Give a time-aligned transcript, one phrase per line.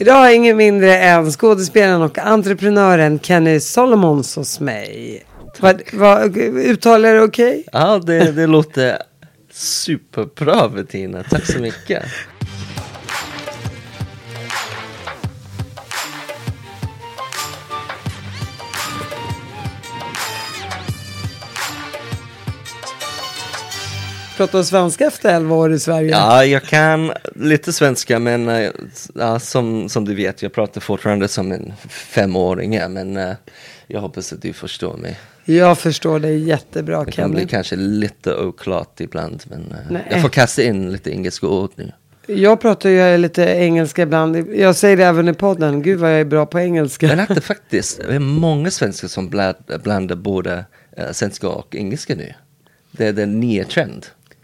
[0.00, 5.22] Idag har jag ingen mindre än skådespelaren och entreprenören Kenny Solomons hos mig.
[5.58, 7.64] Vad, vad, uttalar det okej?
[7.72, 8.98] Ja, det, det låter
[9.52, 11.22] superbra Bettina.
[11.22, 12.02] Tack så mycket.
[24.38, 26.10] Pratar svenska efter 11 år i Sverige?
[26.10, 28.70] Ja, jag kan lite svenska, men eh,
[29.14, 33.32] ja, som, som du vet, jag pratar fortfarande som en femåring, ja, men eh,
[33.86, 35.18] jag hoppas att du förstår mig.
[35.44, 40.06] Jag förstår dig jättebra Det kan bli kanske lite oklart ibland, men eh, Nej.
[40.10, 41.92] jag får kasta in lite engelska ord nu.
[42.26, 44.36] Jag pratar ju lite engelska ibland.
[44.36, 45.82] Jag säger det även i podden.
[45.82, 47.06] Gud vad jag är bra på engelska.
[47.06, 50.64] Men att det faktiskt det är många svenskar som bland- blandar både
[51.12, 52.34] svenska och engelska nu.
[52.90, 54.06] Det är den nya trend.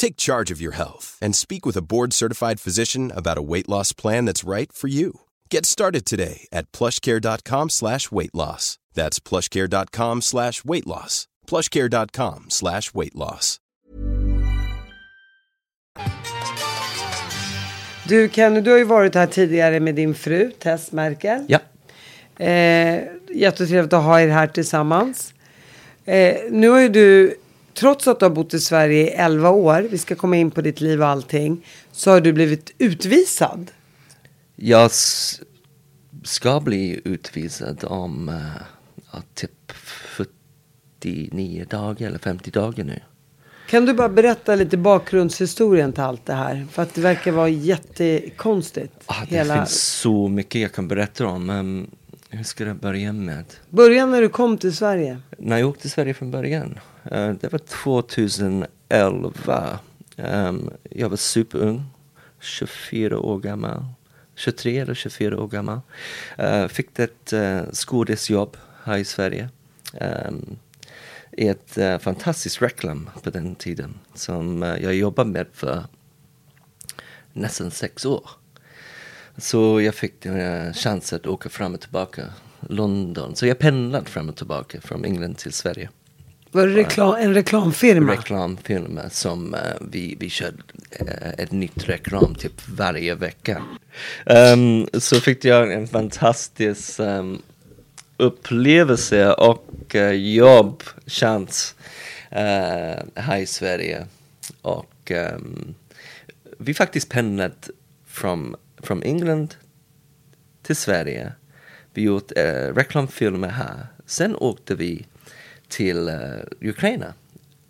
[0.00, 3.92] Take charge of your health and speak with a board-certified physician about a weight loss
[3.92, 5.20] plan that's right for you.
[5.50, 8.78] Get started today at plushcare.com slash weight loss.
[8.94, 11.26] That's plushcare.com slash weight loss.
[11.46, 13.58] plushcare.com slash weight loss.
[18.08, 21.44] Du Kenny, du har ju varit här tidigare med din fru Tess Merkel.
[21.48, 21.58] Ja.
[22.44, 23.02] Eh,
[23.34, 25.34] jättetrevligt att ha er här tillsammans.
[26.04, 27.36] Eh, nu har ju du,
[27.80, 30.60] trots att du har bott i Sverige i 11 år, vi ska komma in på
[30.60, 33.70] ditt liv och allting, så har du blivit utvisad.
[34.56, 34.90] Jag
[36.24, 39.72] ska bli utvisad om uh, typ
[41.00, 43.00] 49 dagar eller 50 dagar nu.
[43.68, 46.66] Kan du bara berätta lite bakgrundshistorien till allt det här?
[46.70, 48.92] För att det verkar vara jättekonstigt.
[49.06, 51.50] Ah, det finns så mycket jag kan berätta om.
[51.50, 51.90] Um,
[52.28, 53.44] hur ska jag börja med?
[53.70, 55.18] Början när du kom till Sverige.
[55.38, 56.78] När jag åkte till Sverige från början.
[57.04, 59.78] Eh, det var 2011.
[60.16, 61.84] Ehm, jag var superung.
[62.40, 63.84] 24 år gammal.
[64.34, 65.80] 23 eller 24 år gammal.
[66.38, 69.48] Eh, fick ett uh, skådisjobb här i Sverige.
[69.94, 70.56] Ehm,
[71.32, 73.98] I ett uh, fantastiskt reklam på den tiden.
[74.14, 75.84] Som jag jobbade med för
[77.32, 78.30] nästan sex år.
[79.36, 82.24] Så jag fick uh, chans att åka fram och tillbaka.
[82.60, 83.36] London.
[83.36, 85.90] Så jag pendlade fram och tillbaka från England till Sverige.
[86.52, 88.12] Var det reklam, en reklamfirma?
[88.12, 90.56] Reklamfirma som uh, vi, vi körde
[91.00, 93.62] uh, ett nytt reklam typ varje vecka.
[94.26, 97.42] Um, så fick jag en fantastisk um,
[98.16, 101.74] upplevelse och eh, uh, jobbchans
[102.32, 104.06] uh, eh, här i Sverige.
[104.62, 105.74] Och um,
[106.58, 107.70] vi faktiskt pendlat
[108.06, 109.54] från, från England
[110.62, 111.32] till Sverige.
[111.94, 113.86] Vi gjort uh, reklamfilmer här.
[114.06, 115.06] Sen åkte vi
[115.70, 117.14] till uh, Ukraina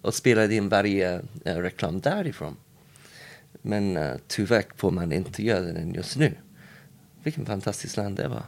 [0.00, 2.56] och spelade in varje uh, reklam därifrån.
[3.62, 6.34] Men uh, tyvärr får man inte göra den just nu.
[7.22, 8.43] Vilken fantastisk land det var.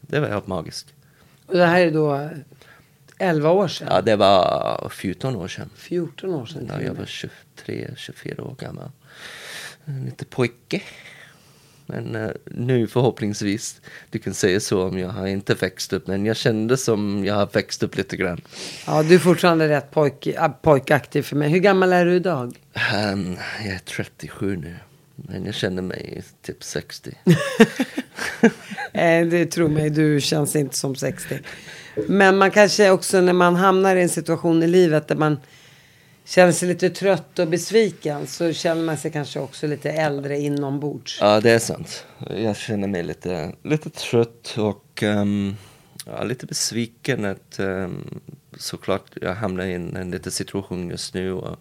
[0.00, 0.94] Det var helt magiskt.
[1.46, 2.30] Och det här är då
[3.18, 3.88] 11 år sedan?
[3.90, 5.70] Ja, det var 14 år sedan.
[5.74, 7.08] 14 år sedan Ja, jag var med.
[7.08, 8.90] 23, 24 år gammal.
[9.84, 10.82] En lite pojke.
[11.86, 13.80] Men eh, nu förhoppningsvis,
[14.10, 17.34] du kan säga så om jag har inte växt upp, men jag kände som jag
[17.34, 18.40] har växt upp lite grann.
[18.86, 21.48] Ja, du är fortfarande rätt pojk, äh, pojkaktig för mig.
[21.48, 22.56] Hur gammal är du idag?
[22.94, 24.76] Ehm, jag är 37 nu,
[25.16, 27.10] men jag känner mig typ 60.
[28.92, 31.38] Eh, det tror mig, du känns inte som 60.
[32.08, 35.38] Men man kanske också när man hamnar i en situation i livet där man
[36.24, 41.18] känner sig lite trött och besviken så känner man sig kanske också lite äldre inombords.
[41.20, 42.06] Ja, det är sant.
[42.30, 45.56] Jag känner mig lite, lite trött och um,
[46.06, 48.20] ja, lite besviken att um,
[48.56, 51.58] såklart jag hamnar i en, en liten situation just nu och,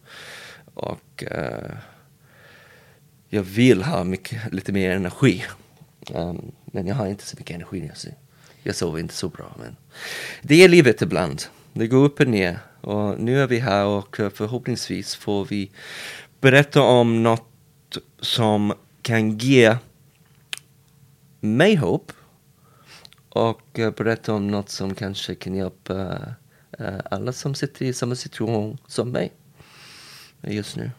[0.73, 1.75] och uh,
[3.29, 5.45] jag vill ha mycket, lite mer energi.
[6.13, 8.13] Um, men jag har inte så mycket energi just nu.
[8.63, 9.75] Jag sover inte så bra, men
[10.41, 11.43] det är livet ibland
[11.73, 12.59] det går upp och ner.
[12.81, 15.71] Och nu är vi här och förhoppningsvis får vi
[16.41, 19.77] berätta om något som kan ge
[21.39, 22.11] mig hopp
[23.29, 26.19] och berätta om något som kanske kan hjälpa
[26.79, 29.31] eh, alla som sitter i samma situation som mig
[30.41, 30.91] just nu.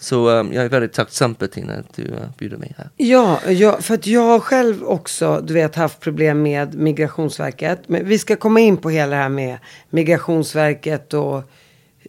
[0.00, 2.90] Så um, jag är väldigt tacksam Bettina att du uh, bjuder mig här.
[2.96, 7.88] Ja, ja, för att jag har själv också, du vet, haft problem med Migrationsverket.
[7.88, 9.58] Men vi ska komma in på hela det här med
[9.90, 11.42] Migrationsverket och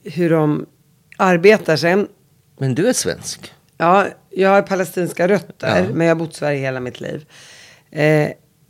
[0.04, 0.66] hur de
[1.18, 2.08] arbetar sen.
[2.58, 3.54] Men du är svensk?
[3.78, 5.94] Ja, jag har palestinska rötter, Ja.
[5.94, 7.26] men jag har bott i Sverige hela mitt liv.
[7.92, 8.30] Eh,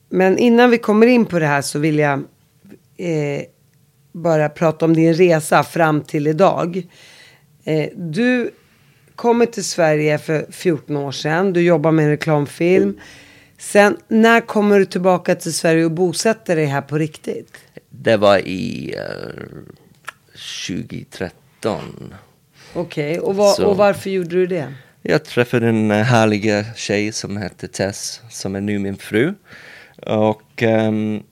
[0.09, 2.23] men innan vi kommer in på det här så vill jag
[2.97, 3.41] eh,
[4.11, 6.87] bara prata om din resa fram till idag.
[7.63, 8.51] Eh, du
[9.21, 11.53] kommer till Sverige för 14 år sedan.
[11.53, 12.99] Du jobbar med en reklamfilm.
[13.57, 17.57] Sen, när kommer du tillbaka till Sverige och bosätter dig här på riktigt?
[17.89, 19.61] Det var i uh,
[20.67, 22.13] 2013.
[22.73, 24.73] Okej, och, vad- Så- och varför gjorde du det?
[25.01, 29.33] Jag träffade en eh, härliga tjej som hette Tess, som är nu min fru.
[30.07, 31.23] Och ehm,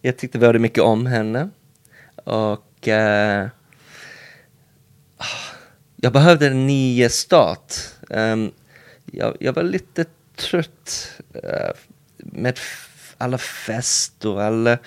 [0.00, 1.48] jag tyckte väldigt mycket om henne.
[2.24, 3.46] Och eh,
[5.16, 5.51] ah,
[6.04, 7.74] jag behövde en ny start.
[8.00, 8.50] Um, ehm,
[9.12, 10.04] jag, jag var lite
[10.36, 11.70] trött uh,
[12.16, 12.58] med
[13.18, 14.78] alla fest och alla...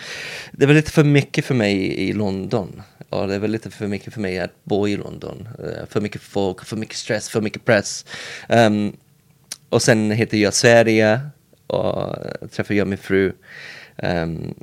[0.52, 1.76] Det var lite för mycket för mig
[2.10, 2.82] i London.
[3.10, 5.48] Och det var lite för mycket för mig att bo i London.
[5.60, 8.06] Uh, för mycket folk, för mycket stress, för mycket press.
[8.50, 8.98] Um,
[9.70, 11.20] och sen hittade jag Sverige
[11.68, 12.16] och
[12.52, 13.34] träffade jag min fru.
[13.98, 14.56] Um,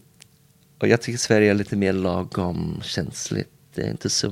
[0.79, 3.62] och jag tycker Sverige är lite mer lagom känsligt.
[3.75, 4.31] Det är inte så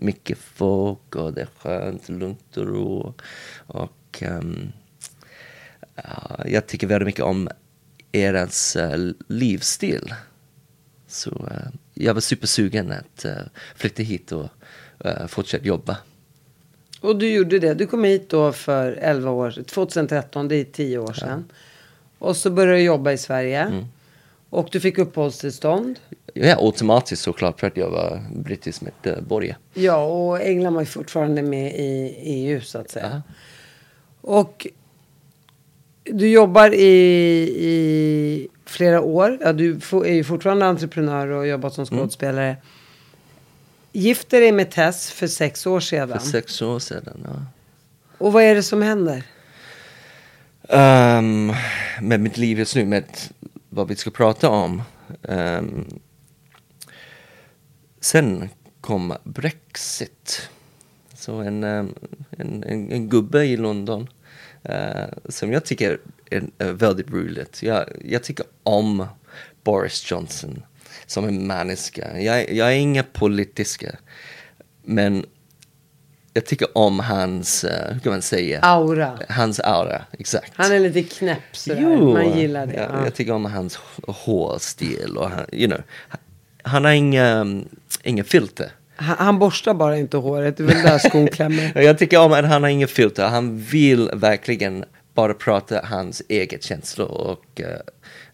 [0.00, 3.14] mycket folk och det är skönt, lugnt och ro.
[3.66, 4.22] Och
[5.94, 7.48] ja, jag tycker väldigt mycket om
[8.12, 10.14] erans uh, livsstil.
[11.06, 13.32] Så eh, jag var supersugen att uh,
[13.76, 14.48] flytta hit och
[15.04, 15.96] uh, fortsätta jobba.
[17.00, 17.74] Och du gjorde det.
[17.74, 21.44] Du kom hit då för 11 år 2013, det är 10 år sedan.
[22.18, 23.60] Och så började du jobba i Sverige.
[23.60, 23.84] Mm.
[24.50, 25.98] Och du fick uppehållstillstånd.
[26.34, 29.56] Ja, automatiskt såklart för att jag var brittisk medborgare.
[29.74, 33.22] Ja, och England var ju fortfarande med i EU så att säga.
[33.26, 33.34] Ja.
[34.20, 34.66] Och
[36.04, 36.86] du jobbar i,
[37.58, 39.38] i flera år.
[39.40, 41.98] Ja, du är ju fortfarande entreprenör och jobbat som Mm.
[41.98, 42.56] skådespelare.
[43.92, 46.20] Gifte dig med Tess för sex år sedan.
[46.20, 47.20] För sex år sedan.
[47.24, 47.42] Ja.
[48.18, 49.22] Och vad är det som händer?
[50.68, 51.52] Ehm,
[52.00, 53.04] med mitt liv just nu, med
[53.68, 54.82] vad vi ska prata om.
[55.28, 55.84] Ehm,
[58.00, 58.48] sen
[58.80, 60.48] kom Brexit.
[61.14, 61.94] Så en, ehm,
[62.30, 64.08] en, en, en gubbe i London
[64.62, 65.98] eh, som jag tycker
[66.30, 67.62] är, är väldigt roligt.
[67.62, 69.06] Jag, jag tycker om
[69.64, 70.62] Boris Johnson
[71.06, 72.18] som en människa.
[72.18, 73.96] Jag, jag är ingen politiska,
[74.82, 75.26] men
[76.32, 78.60] jag tycker om hans, eh, hur kan man säga?
[78.60, 79.18] Aura.
[79.28, 80.52] Hans aura, exakt.
[80.54, 81.80] Han är lite knäpp sådär.
[81.82, 82.74] Jo, Man gillar det.
[82.74, 83.04] Ja, Ja.
[83.04, 85.82] Jag tycker om hans hårstil och han, you know,
[86.62, 87.62] han har inga,
[88.02, 88.72] inga filter.
[88.96, 90.56] Han, han borstar bara inte håret.
[90.56, 91.80] Det är väl där skon klämmer.
[91.82, 93.28] Jag tycker om att han har inga filter.
[93.28, 97.80] Han vill verkligen bara prata hans eget känslor och eh,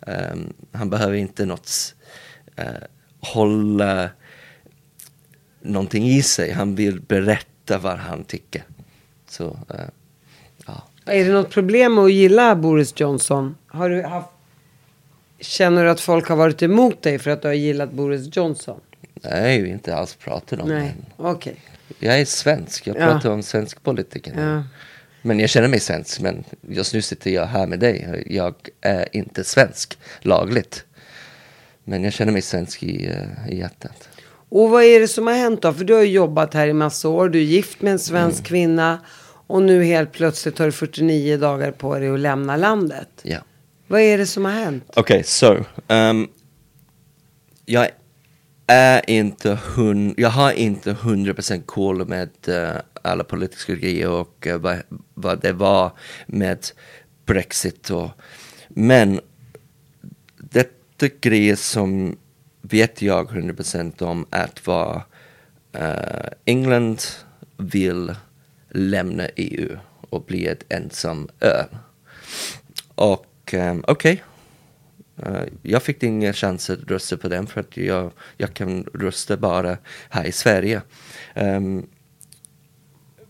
[0.07, 1.95] ehm, han behöver inte något
[2.59, 2.65] uh,
[3.21, 4.11] hålla
[5.61, 6.53] någonting i sig.
[6.53, 8.63] Han vill berätta vad han tycker.
[9.29, 9.81] Så, eh,
[10.67, 10.83] ja.
[11.05, 13.55] Är det något problem med att gilla Boris Johnson?
[13.67, 14.29] Har du haft...
[15.41, 18.81] Känner du att folk har varit emot dig för att du har gillat Boris Johnson?
[19.23, 21.23] Nej, inte alls pratat om Nej, det.
[21.23, 21.57] okej.
[21.99, 23.07] Jag är svensk, jag Ja.
[23.07, 24.35] pratar om svensk politiker.
[24.39, 24.65] Ja.
[25.23, 28.23] Men jag känner mig svensk, men just nu sitter jag här med dig.
[28.27, 30.85] Jag är inte svensk lagligt.
[31.85, 34.09] Men jag känner mig svensk i, eh, i hjärtat.
[34.49, 35.73] Och vad är det som har hänt då?
[35.73, 37.29] För du har ju jobbat här i massa år.
[37.29, 38.45] Du är gift med en svensk Mm.
[38.45, 38.99] kvinna.
[39.49, 43.09] Och nu helt plötsligt har du 49 dagar på dig att lämna landet.
[43.23, 43.39] Ja.
[43.87, 44.85] Vad är det som har hänt?
[44.95, 45.65] Okej, så.
[45.89, 46.29] ehm,
[47.65, 47.89] jag
[48.67, 54.57] är inte hun, jag har inte 100% koll med uh, alla politiska grejer och uh,
[54.57, 54.83] vad,
[55.15, 55.93] vad det var
[56.27, 56.67] med
[57.27, 58.11] Brexit och
[58.69, 59.21] men
[60.37, 62.17] detta grejer som
[62.63, 64.97] vet jag 100% om att vad
[65.77, 67.03] uh, England
[67.57, 68.15] vill
[68.71, 69.79] lämna EU
[70.11, 71.65] och bli ett ensam ö.
[72.95, 74.19] Och um, okej, okay
[75.23, 79.37] Eh, jag fick ingen chans att rösta på den för att jag, jag kan rösta
[79.37, 80.83] bara här i Sverige.
[81.35, 81.87] Um,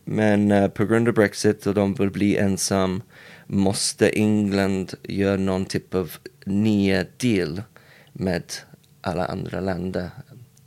[0.05, 3.03] men uh, på grund av Brexit och de vill bli ensam
[3.47, 6.13] måste England göra någon typ av
[6.45, 7.63] ny deal
[8.13, 8.53] med
[9.01, 10.11] alla andra länder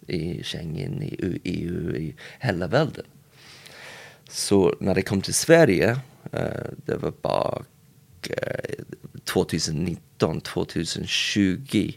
[0.07, 3.05] i Schengen, i EU, i hela världen.
[4.29, 5.91] Så när det kom till Sverige,
[6.33, 7.59] uh, det var bara
[8.29, 8.83] uh,
[9.23, 10.08] 2019,
[10.41, 11.93] 2020.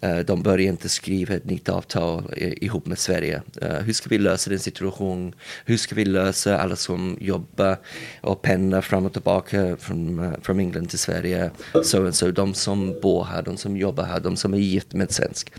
[0.00, 3.42] Eh, de börjar inte skriva ett nytt avtal eh, ihop med Sverige.
[3.62, 5.34] Eh, hur ska vi lösa den situationen?
[5.64, 7.76] Hur ska vi lösa alla som jobbar
[8.20, 11.50] och pendlar fram och tillbaka från, eh, från England till Sverige?
[11.84, 14.92] Så och så, de som bor här, de som jobbar här, de som är gift
[14.92, 15.52] med svensk.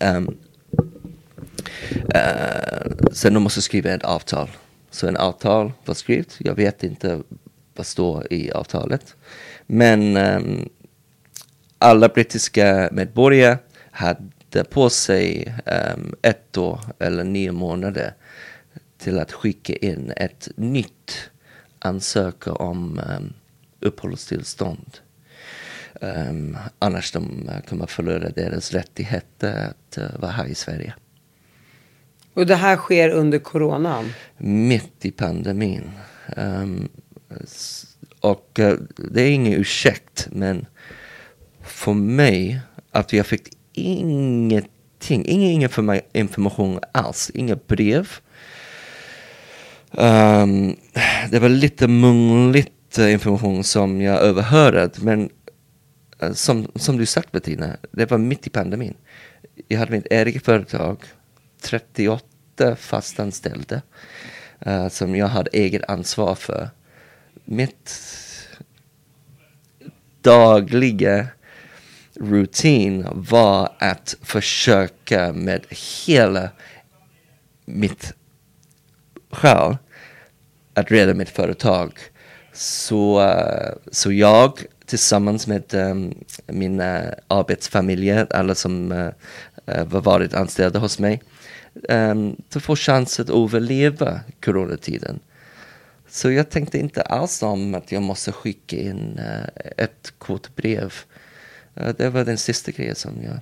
[0.00, 0.36] Um,
[2.14, 4.48] uh, sen de måste skriva ett avtal.
[4.90, 6.36] Så en avtal var skrivet.
[6.38, 7.20] Jag vet inte
[7.74, 9.16] vad står i avtalet.
[9.66, 10.68] Men ehm,
[11.78, 13.58] alla brittiska medborgare
[13.90, 18.14] hade på sig ehm, ett år eller nio månader
[18.98, 21.30] till att skicka in ett nytt
[21.78, 23.32] ansökan om um,
[23.80, 24.98] uppehållstillstånd.
[26.00, 30.94] Um, annars de eh, kommer förlora deras rättigheter att eh, vara här i Sverige.
[32.34, 34.12] Och det här sker under coronan.
[34.38, 35.90] mitt i pandemin.
[37.44, 40.66] S- och eh, det är ingen ursäkt, men
[41.94, 42.60] mig
[42.90, 48.08] att jag fick ingenting, ingen, ingen information alls, inga brev.
[49.90, 50.76] Um,
[51.30, 55.30] det var lite mungligt eh, information som jag överhörde, men
[56.18, 58.94] eh, som, som du sagt Bettina, det var mitt i pandemin.
[59.68, 60.98] Jag hade mitt eget företag,
[61.62, 63.82] 38 fastanställda,
[64.66, 66.70] uh, som jag hade eget ansvar för.
[67.44, 67.92] Mitt
[70.20, 71.26] dagliga
[72.20, 75.66] rutin var att försöka med
[76.06, 76.50] hela
[77.64, 78.14] mitt
[79.30, 79.76] själ
[80.74, 81.92] att rädda mitt företag.
[82.52, 86.14] Så, eh, så jag tillsammans med ehm, um,
[86.46, 89.10] mina eh, arbetsfamiljer, alla som uh,
[89.84, 91.22] var varit anställda hos mig,
[91.88, 95.20] um, få chans att överleva coronatiden.
[96.08, 100.94] Så jag tänkte inte alls om att jag måste skicka in uh, ett kort brev.
[101.98, 103.38] Det var den sista grejen som jag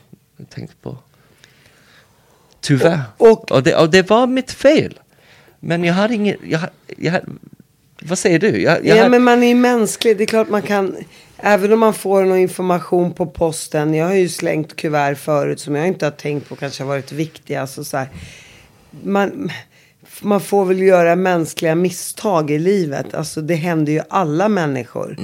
[0.51, 0.99] tänkte på.
[2.61, 3.01] Tyvärr.
[3.17, 4.99] Och- och, det, och det var mitt fel.
[5.61, 6.61] Men jag hade inget, jag,
[6.97, 7.21] jag,
[8.03, 8.63] vad säger du?
[8.63, 10.17] Jag, jag ja, hade- men man är ju mänsklig.
[10.19, 10.97] Det är klart man kan,
[11.37, 13.95] även om man får någon information på posten.
[13.95, 17.13] Jag har ju slängt kuvert förut som jag inte har tänkt på kanske har varit
[17.13, 17.61] viktiga.
[17.61, 18.09] Alltså, så här,
[19.03, 19.51] man,
[20.23, 23.15] man får väl göra mänskliga misstag i livet.
[23.15, 25.17] Alltså det händer ju alla människor.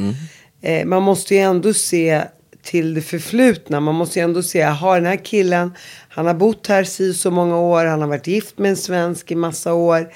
[0.61, 2.23] Eh, man måste ju ändå se
[2.62, 3.81] till det förflutna.
[3.81, 5.73] Man måste ju ändå se, jaha den här killen,
[6.09, 9.31] han har bott här si så många år, han har varit gift med en svensk
[9.31, 10.12] i massa år.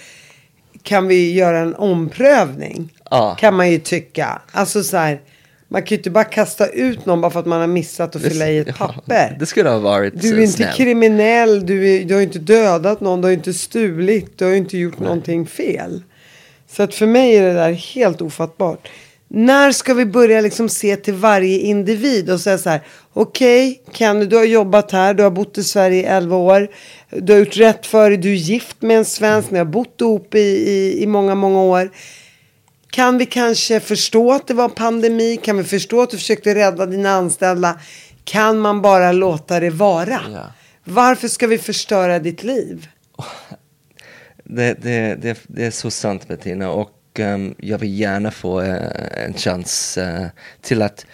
[0.83, 2.93] Kan vi göra en omprövning?
[3.11, 3.37] Ja.
[3.41, 4.43] Kan man ju tycka.
[4.53, 5.21] Alltså så här,
[5.69, 8.23] man kan ju inte bara kasta ut någon bara för att man har missat att
[8.23, 9.37] fylla i ett Ja, papper.
[9.38, 10.76] Det skulle ha varit Du är inte snällt.
[10.76, 14.79] kriminell, du, är, du har inte dödat någon, du har inte stulit, du har inte
[14.79, 16.03] gjort någonting fel.
[16.69, 18.88] Så att för mig är det där helt ofattbart.
[19.28, 22.80] När ska vi börja liksom se till varje individ och säga så här.
[23.12, 26.68] Okej, Kenny, du har jobbat här, du har bott i Sverige i 11 år.
[27.11, 30.00] Du har gjort rätt för dig, du är gift med en svensk, ni har bott
[30.00, 31.90] ihop i, i, i många, många år.
[32.90, 35.37] Kan vi kanske förstå att det var pandemi?
[35.42, 37.80] Kan vi förstå att du försökte rädda dina anställda?
[38.25, 40.21] Kan man bara låta det vara?
[40.33, 40.52] Ja.
[40.85, 42.88] Varför ska vi förstöra ditt liv?
[44.49, 48.76] Det, det, det, det är så sant Bettina och um, jag vill gärna få uh,
[49.25, 50.26] en chans uh,
[50.61, 51.06] till att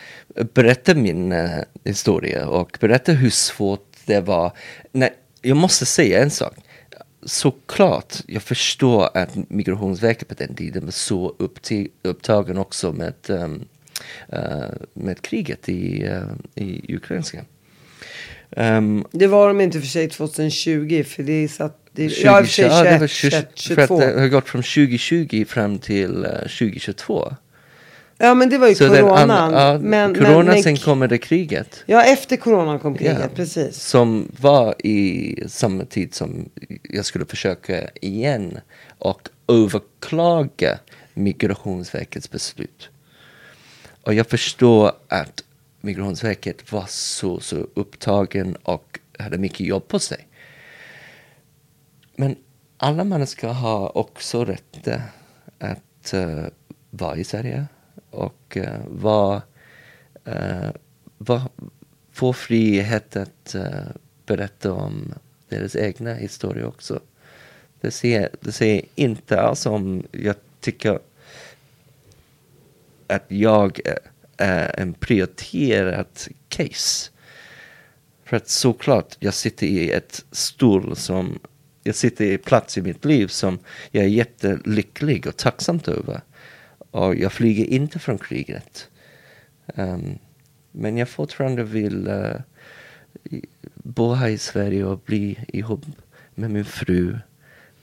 [0.55, 1.51] berätta min uh,
[1.85, 4.53] historia och berätta hur svårt det var.
[4.93, 6.55] Nej, jag måste säga en sak.
[7.25, 11.35] Såklart, jag förstår att Migrationsverket på den tiden var så
[12.03, 13.65] upptagen också med, um,
[14.95, 16.23] med kriget i, eh,
[16.55, 17.25] i Ukraina.
[17.31, 17.47] Um,
[18.51, 19.05] ehm.
[19.11, 21.82] Det var de inte för sig 2020 för det satt...
[21.95, 23.89] Det, 20, ja, i och för sig ja, det var 21, 20, 21, för att
[23.89, 24.01] 22.
[24.15, 27.35] det har gått från 2020 fram till eh, 2022.
[28.19, 29.31] Ja men det var ju Så den coronan.
[29.31, 31.83] andra- ja, men, corona, men, sen kommer det kriget.
[31.87, 33.29] Ja efter coronan kom kriget, Ja.
[33.35, 33.77] precis.
[33.77, 36.49] Som var i samma tid som
[36.83, 38.59] jag skulle försöka igen
[38.99, 40.79] och överklaga
[41.15, 42.89] Migrationsverkets beslut.
[44.03, 45.45] Och jag förstår att
[45.81, 50.27] Migrationsverket var så, så upptagen och hade mycket jobb på sig.
[52.23, 52.37] Men
[52.77, 54.89] alla människor har också rätt
[55.59, 56.47] att uh,
[56.91, 57.67] vara i Sverige
[58.11, 59.43] och uh, vara,
[60.25, 60.71] eh, uh,
[61.19, 61.43] var,
[62.13, 63.87] få frihet att uh,
[64.27, 65.15] berätta om
[65.49, 67.01] deras egna historia också.
[67.81, 70.99] Det ser, det ser inte alls om jag tycker
[73.07, 73.99] att jag är,
[74.37, 77.11] är en prioriterad case
[78.25, 81.39] För att såklart, jag sitter i ett stol som,
[81.83, 83.59] jag sitter i plats i mitt liv som
[83.91, 86.21] jag är jättelycklig och tacksam över.
[86.91, 88.89] Och jag flyger inte från kriget.
[89.75, 90.19] Um,
[90.73, 92.41] men jag fortfarande vill uh,
[93.75, 95.85] bo här i Sverige och bli ihop
[96.35, 97.19] med min fru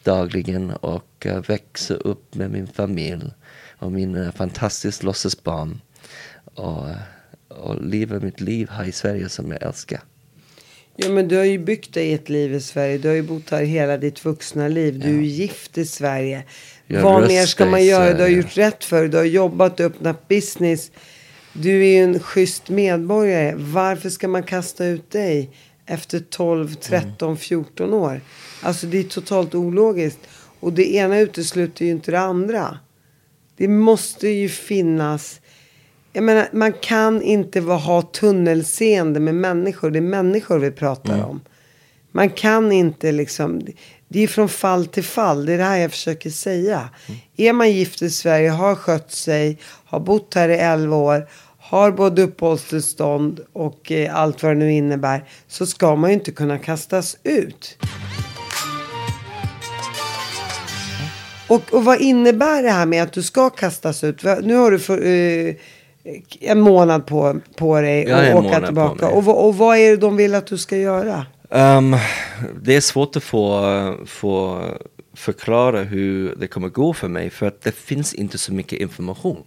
[0.03, 3.31] dagligen och uh, växa upp med min familj
[3.77, 5.81] och mina uh, eh, fantastiska låtsasbarn.
[6.43, 6.87] Och,
[7.47, 10.01] och leva mitt liv här i Sverige som jag älskar.
[11.01, 12.97] Ja men du har ju byggt dig ett liv i Sverige.
[12.97, 14.99] Du har ju bott här hela ditt vuxna liv.
[14.99, 16.43] Du är gift i Sverige.
[16.87, 18.13] Jag Vad mer ska man göra?
[18.13, 19.09] Du har gjort rätt för dig.
[19.09, 20.91] Du har jobbat och öppnat business.
[21.53, 23.53] Du är ju en schysst medborgare.
[23.57, 25.49] Varför ska man kasta ut dig
[25.85, 28.21] efter 12, 13, 14 år?
[28.61, 30.19] Alltså det är totalt ologiskt.
[30.59, 32.79] Och det ena utesluter ju inte det andra.
[33.57, 35.41] Det måste ju finnas.
[36.13, 39.91] Jag menar, man kan inte ha tunnelseende med människor.
[39.91, 41.41] Det är människor vi pratar om.
[42.11, 43.61] Man kan inte liksom.
[44.07, 45.45] Det är från fall till fall.
[45.45, 46.89] Det är det här jag försöker säga.
[47.37, 51.91] Är man gift i Sverige, har skött sig, har bott här i 11 år, har
[51.91, 55.23] både uppehållstillstånd och eh, allt vad det nu innebär.
[55.47, 57.77] Så ska man ju inte kunna kastas ut.
[61.47, 64.23] Och, och vad innebär det här med att du ska kastas ut?
[64.23, 65.55] Nu har du för, eh,
[66.39, 69.07] en månad på, på dig att åka tillbaka.
[69.09, 71.25] Och, vad- och vad är det de vill att du ska göra?
[71.49, 71.95] Ehm,
[72.61, 74.61] det är svårt att få, få
[75.13, 79.43] förklara hur det kommer gå för mig för att det finns inte så mycket information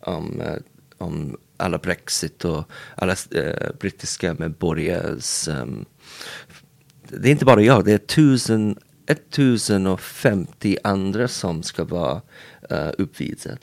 [0.00, 0.54] om, eh,
[0.98, 2.64] om alla Brexit och
[2.94, 5.48] alla eh, brittiska medborgares...
[5.48, 5.84] ehm,
[7.08, 8.76] det är inte bara jag, det är tusen,
[9.06, 12.14] 1050 andra som ska vara
[12.72, 13.56] uh, uppvisade,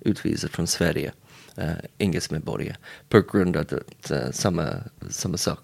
[0.00, 1.12] utvisade från Sverige,
[1.58, 1.64] uh,
[1.98, 2.76] engelsk medborgare,
[3.08, 4.68] på grund av att, eh, samma,
[5.10, 5.58] samma sak,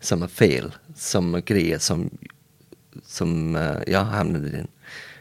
[0.00, 2.10] samma fel, samma grejer som,
[3.06, 4.62] som eh, jag hamnade i.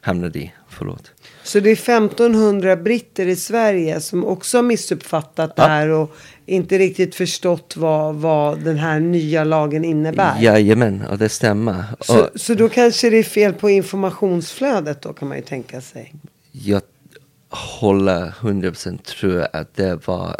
[0.03, 1.12] Hamnade i förlåt.
[1.44, 5.68] Så det är 1500 britter i Sverige som också har missuppfattat det Ja.
[5.68, 10.42] här och inte riktigt förstått vad, vad den här nya lagen innebär.
[10.42, 11.83] Jajamän, och det stämmer.
[12.00, 15.81] Så, Och så då kanske det är fel på informationsflödet då kan man ju tänka
[15.81, 16.14] sig.
[16.51, 16.81] jag
[17.51, 20.35] håller 100% tror jag att det var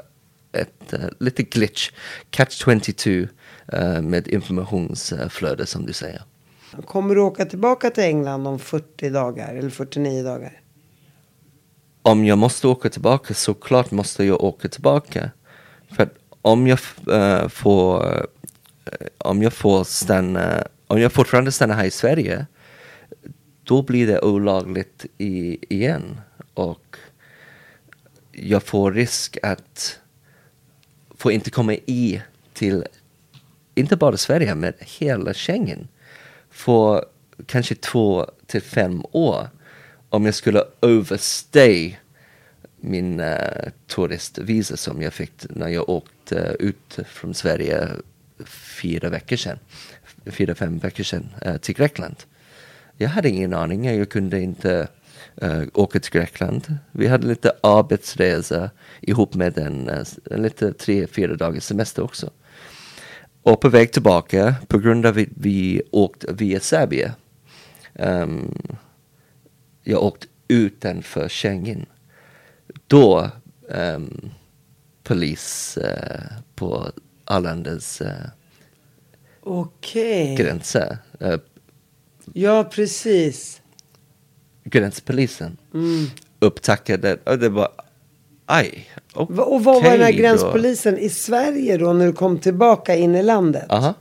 [0.52, 1.92] ett uh, lite glitch,
[2.30, 6.22] catch 22 uh, med informationsflöde som du säger.
[6.86, 10.62] Kommer du åka tillbaka till England om 40 dagar eller 49 dagar?
[12.02, 15.32] om jag måste åka tillbaka så klart måste jag åka tillbaka.
[15.96, 16.10] För
[16.42, 16.80] om jag
[17.12, 18.24] eh, får eh,
[19.18, 22.46] om jag får stanna, om jag fortfarande stannar här i Sverige
[23.64, 26.22] då blir det olagligt i, igen
[26.54, 26.98] och
[28.44, 30.00] jag får risk att
[31.18, 32.22] få inte komma i
[32.54, 32.86] till
[33.76, 35.88] inte bara Sverige men hela Schengen
[36.50, 37.06] för
[37.46, 39.48] kanske två till fem år
[40.10, 41.98] om jag skulle överstay
[42.78, 47.90] min eh, uh, turistvisa som jag fick när jag åkte ut från Sverige
[48.46, 49.60] fyra veckor sedan,
[50.26, 52.16] fyra, fem veckor sedan uh, till Grekland.
[52.98, 54.88] Jag hade ingen aning, jag kunde inte
[55.36, 56.78] eh, åka till Grekland.
[56.92, 58.70] Vi hade lite arbetsresa
[59.02, 59.90] ihop med en,
[60.32, 62.30] en lite tre, fyra dagars semester också.
[63.44, 67.12] Och på väg tillbaka, på grund av att vi åkte via Serbien,
[67.94, 68.58] ehm,
[69.84, 71.86] jag åkte utanför Schengen.
[72.88, 73.30] Då
[73.68, 74.32] um,
[75.04, 76.22] polis eh,
[76.56, 76.92] på
[77.26, 78.08] Arlandas uh,
[79.44, 80.36] Okej.
[80.36, 81.38] gränser, uh,
[82.34, 83.61] Ja, precis.
[84.64, 85.58] Gränspolisen,
[86.40, 87.70] upptackade och det var
[88.46, 88.88] aj.
[89.14, 90.18] Okay, Och vad var den här då.
[90.18, 93.66] gränspolisen i Sverige då när du kom tillbaka in i landet?
[93.70, 93.94] Aha.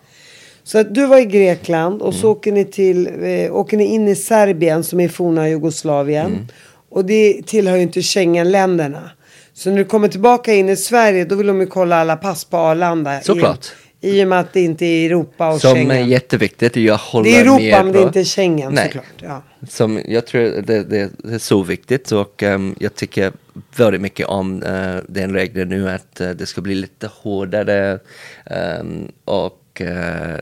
[0.63, 4.09] Så att du var i Grekland och så åker ni, till, eh, åker ni in
[4.09, 6.49] i Serbien som är forna Jugoslavien.
[6.91, 9.11] Och det tillhör ju inte Schengenländerna.
[9.53, 12.45] Så när du kommer tillbaka in i Sverige då vill de ju kolla alla pass
[12.45, 13.21] på Arlanda.
[13.21, 13.73] Såklart.
[14.01, 15.91] I, och med att det inte är Europa och Som Schengen.
[15.91, 16.77] är jätteviktigt.
[16.77, 18.87] Jag håller det är Europa med men det är inte Schengen Nej.
[18.87, 19.05] såklart.
[19.23, 19.43] Ja.
[19.69, 23.33] Som jag tror det, det, det är så viktigt och ehm, jag tycker
[23.77, 27.99] väldigt mycket om uh, den regeln nu att eh, det ska bli lite hårdare
[28.47, 30.39] ehm, och eh,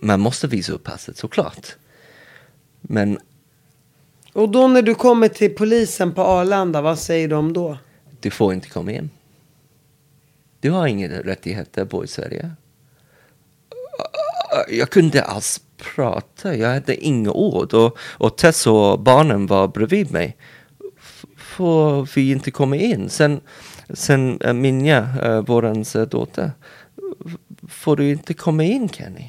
[0.00, 1.76] man måste visa upp passet såklart.
[2.80, 3.18] Men
[4.32, 7.78] Och då när du kommer till polisen på Arlanda, vad säger de då?
[8.20, 9.10] du får inte komma in.
[10.62, 12.50] Du har inga rättigheter att bo i Sverige.
[14.68, 17.74] Jag kunde inte alls prata, jag hade inga ord.
[17.74, 20.36] Och, och Tess och barnen var bredvid mig.
[20.98, 23.08] F- Får vi inte komma in?
[23.10, 23.40] Sen,
[23.90, 25.64] sen eh, Minja, äh, eh, vår
[25.96, 26.50] eh, dotter,
[27.68, 29.28] får du inte komma in Kenny.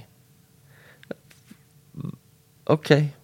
[2.63, 3.15] Okej.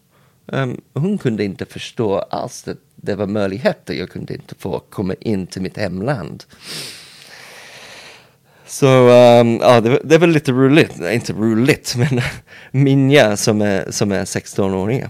[0.51, 3.93] Ehm, hon kunde inte förstå alls att det var möjligheter.
[3.93, 6.43] Jag kunde inte få komma in till mitt hemland.
[8.69, 12.21] Så ehm, ja, det, var- det var lite roligt, Nej, inte roligt, men
[12.71, 15.05] Minja som är, som är 16-åring.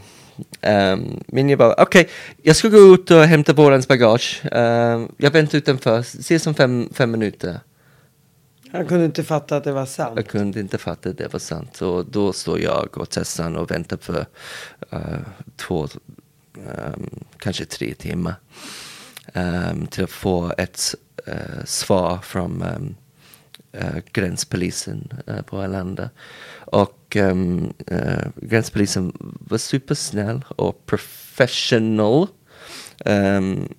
[0.61, 2.09] Um, Minja bara, okej,
[2.43, 4.41] jag ska gå ut och hämta vårens bagage.
[4.51, 7.59] Ehm, jag väntar utanför, ses om fem, fem minuter.
[8.71, 10.13] Han kunde inte fatta att det var sant.
[10.15, 11.81] Jag kunde inte fatta att det var sant.
[11.81, 14.25] Och då står jag och Tessan och väntar för
[14.91, 14.99] eh,
[15.57, 15.87] två,
[16.57, 18.35] ehm, kanske tre timmar.
[19.33, 20.95] ehm, till att få ett
[21.27, 22.95] eh, svar från um,
[23.71, 26.09] Eh, gränspolisen eh, på Arlanda.
[26.59, 27.73] Och um,
[28.35, 32.27] gränspolisen var supersnäll och professional.
[33.05, 33.73] Ehm,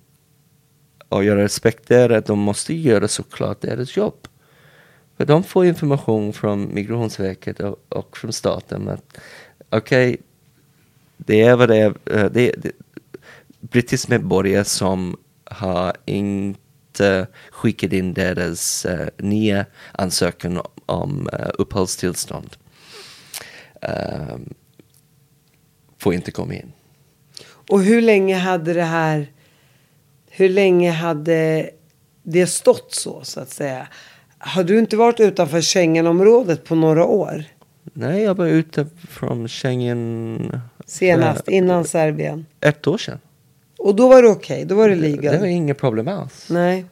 [1.09, 4.27] och jag respekterar att de måste göra såklart deras jobb.
[5.17, 9.17] För de får information från Migrationsverket och, och från staten att
[9.69, 10.17] okej,
[11.17, 11.93] det är vad det är.
[12.05, 12.71] Eh, det det,
[13.59, 16.59] brittisk medborgare som har inte
[17.51, 22.55] skickat in deras uh, nya ansökan om uh, uppehållstillstånd.
[23.81, 24.53] Ehm,
[25.97, 26.71] får inte komma in.
[27.69, 29.27] Och hur länge hade det här,
[30.29, 31.69] hur länge hade
[32.23, 33.87] det stått så, så att säga?
[34.37, 37.43] Har du inte varit utanför Schengenområdet på några år?
[37.83, 42.45] Nej, jag var ute från Schengen Senast, för innan Serbien.
[42.61, 43.19] ett år sedan.
[43.83, 45.45] Och då var det okej, då var det Det var legal.
[45.45, 46.47] inga problem alls.
[46.49, 46.85] Nej.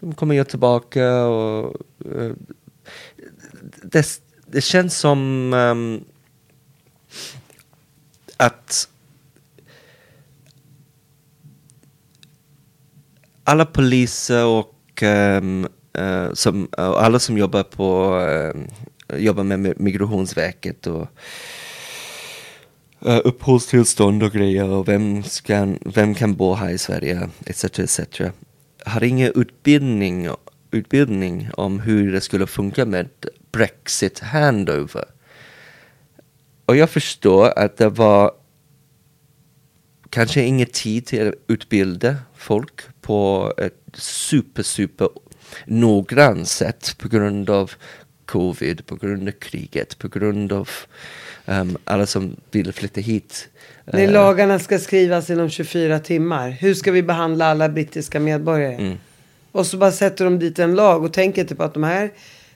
[0.00, 2.32] Sen kommer jag tillbaka och eh,
[3.82, 6.04] det, det känns som ehm,
[8.36, 8.88] att
[13.44, 18.66] alla poliser och ehm, eh, som, och alla som jobbar på ehm,
[19.20, 21.06] jobbar med Migrationsverket och
[23.06, 27.64] uh, uppehållstillstånd och grejer och vem, ska, vem kan bo här i Sverige etc.
[27.64, 28.00] etc.
[28.84, 30.28] Har ingen utbildning,
[30.70, 33.08] utbildning om hur det skulle funka med
[33.52, 35.04] Brexit handover.
[36.66, 38.32] Och jag förstår att det var
[40.10, 45.08] kanske ingen tid till att utbilda folk på ett super, super
[45.64, 47.72] noggrant sätt på grund av
[48.24, 50.68] covid, på grund av kriget, på grund av
[51.46, 53.48] um, alla som vill flytta hit.
[53.84, 56.50] När Eh, lagarna ska skrivas inom 24 timmar.
[56.50, 58.74] Hur ska vi behandla alla brittiska medborgare?
[58.74, 58.98] Mm.
[59.52, 62.10] Och så bara sätter de dit en lag och tänker inte på att de här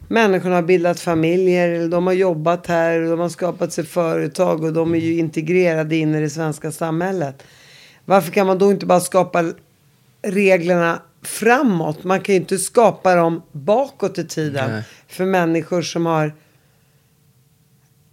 [0.09, 1.69] människorna har bildat familjer.
[1.69, 3.01] Eller de har jobbat här.
[3.01, 4.65] De har skapat sig företag.
[4.65, 7.43] Och de är ju integrerade in i det svenska samhället.
[8.05, 9.53] Varför kan man då inte bara skapa
[10.23, 12.05] reglerna framåt?
[12.05, 14.71] Man kan ju inte skapa dem bakåt i tiden.
[14.71, 14.83] Nej.
[15.09, 16.33] För människor som har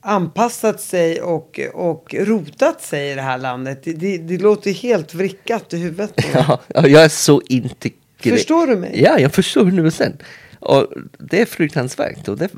[0.02, 3.84] anpassat sig och, och rotat sig i det här landet.
[3.84, 6.14] Det, det, det låter helt vrickat i huvudet.
[6.34, 8.38] Ja, ja, jag är så integrerad.
[8.38, 9.02] Förstår du mig?
[9.04, 10.24] Ja, jag förstår 100 procent.
[10.60, 12.28] Och det är fruktansvärt.
[12.28, 12.50] Och det,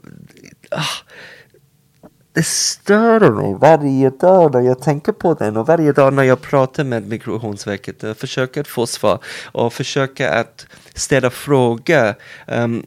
[0.71, 0.83] ah,
[2.33, 6.41] det stör mig varje dag när jag tänker på den och varje dag när jag
[6.41, 9.19] pratar med Migrationsverket och försöker få svar
[9.51, 12.15] och försöker att ställa frågor.
[12.47, 12.85] Um,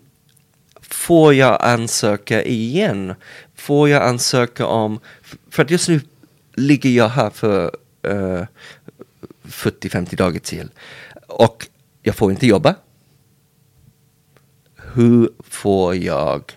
[0.80, 3.14] får jag ansöka igen?
[3.62, 5.00] Får jag ansöka om...
[5.50, 6.00] För att just nu
[6.54, 8.46] ligger jag här för eh, uh,
[9.44, 10.70] 40-50 dagar till.
[11.26, 11.66] Och
[12.02, 12.74] jag får inte jobba.
[14.76, 16.52] Hur får jag...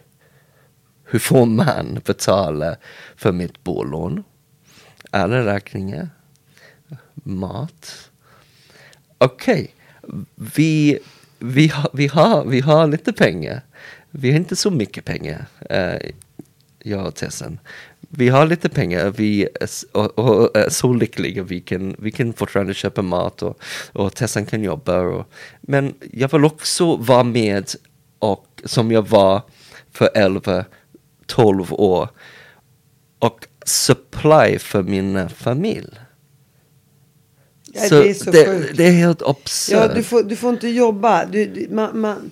[1.03, 2.75] Hur får man betala
[3.15, 4.23] för mitt bolån?
[5.11, 6.09] Alla räkningar?
[7.13, 8.11] Mat?
[9.17, 9.75] Okej,
[10.35, 10.99] vi,
[11.39, 13.61] vi, har, vi, har, vi har lite pengar.
[14.11, 16.11] Vi har inte så mycket pengar, Uh,
[16.85, 17.59] jag och Tessan.
[18.09, 21.43] Vi har lite pengar vi är, och, och är så lyckliga.
[21.43, 23.59] Vi kan, vi kan fortfarande köpa mat och,
[23.93, 24.99] och Tessan kan jobba.
[24.99, 25.25] Och,
[25.61, 27.71] men jag vill också vara med
[28.19, 29.41] och, som jag var
[29.91, 32.09] för 11-12 år
[33.19, 35.99] och supply för min familj.
[37.73, 38.77] Ja, det är så det, sjukt.
[38.77, 39.77] det är helt absurt.
[39.77, 41.25] Ja, du får, du får inte jobba.
[41.25, 42.31] Du, man, man,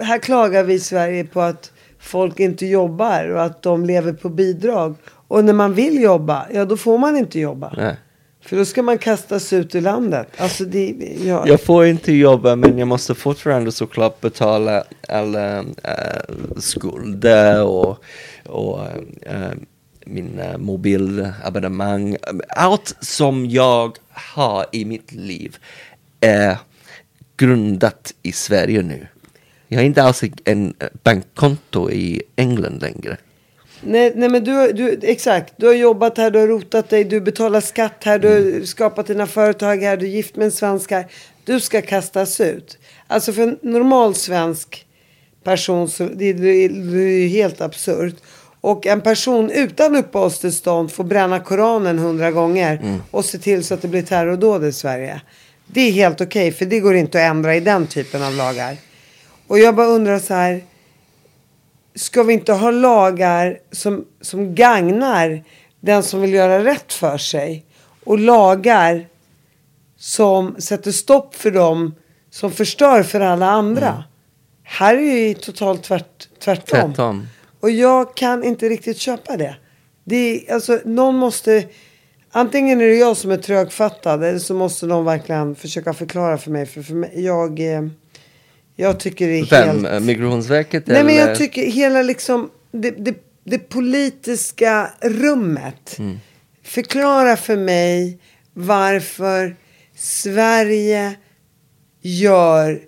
[0.00, 4.28] här klagar vi i Sverige på att folk inte jobbar och att de lever på
[4.28, 4.94] bidrag.
[5.28, 7.74] Och när man vill jobba, ja då får man inte jobba.
[7.76, 7.96] Nej.
[8.40, 10.28] För då ska man kastas ut ur landet.
[10.36, 11.44] Alltså det, ja.
[11.46, 15.64] Jag får inte jobba men jag måste fortfarande såklart betala alla äh,
[16.56, 18.04] skulder och,
[18.46, 18.80] och
[19.22, 19.50] äh,
[20.06, 22.16] mina mobilabonnemang.
[22.48, 25.56] Allt som jag har i mitt liv
[26.20, 26.56] är
[27.36, 29.06] grundat i Sverige nu.
[29.72, 33.16] Jag har inte alls en eh, bankkonto i England längre.
[33.80, 35.54] Nej, nej men du, du, exakt.
[35.56, 39.06] Du har jobbat här, du har rotat dig, du betalar skatt här, du har skapat
[39.06, 41.06] dina företag här, du är gift med en svensk här.
[41.44, 42.78] Du ska kastas ut.
[43.06, 44.86] Alltså för en normal svensk
[45.44, 48.16] person så det, det, det är ju helt absurt.
[48.60, 53.82] Och en person utan uppehållstillstånd får bränna Koranen hundra gånger och se till så att
[53.82, 55.20] det blir terrordåd i Sverige.
[55.66, 58.76] Det är helt okej, för det går inte att ändra i den typen av lagar.
[59.52, 60.64] Och jag bara undrar så här
[61.94, 65.44] ska vi inte ha lagar som, som gagnar
[65.80, 67.66] den som vill göra rätt för sig?
[68.04, 69.08] Och lagar
[69.96, 71.94] som sätter stopp för dem
[72.30, 74.04] som förstör för alla andra.
[74.62, 76.80] Här är det ju totalt tvärt, tvärtom.
[76.80, 77.26] Tvärtom.
[77.60, 79.56] Och jag kan inte riktigt köpa det.
[80.04, 81.64] det är, alltså, någon måste...
[82.30, 86.50] Antingen är det jag som är trögfattad eller så måste någon verkligen försöka förklara för
[86.50, 86.66] mig.
[86.66, 87.82] För, för mig, jag, eh,
[88.76, 89.84] jag tycker det är Vem?
[89.84, 89.94] helt...
[89.94, 91.28] Eh, Migrationsverket Nej men eller?
[91.28, 95.98] jag tycker hela liksom det, det, det politiska rummet.
[96.64, 98.18] Förklara för mig
[98.52, 99.56] varför
[99.96, 101.14] Sverige
[102.02, 102.80] gör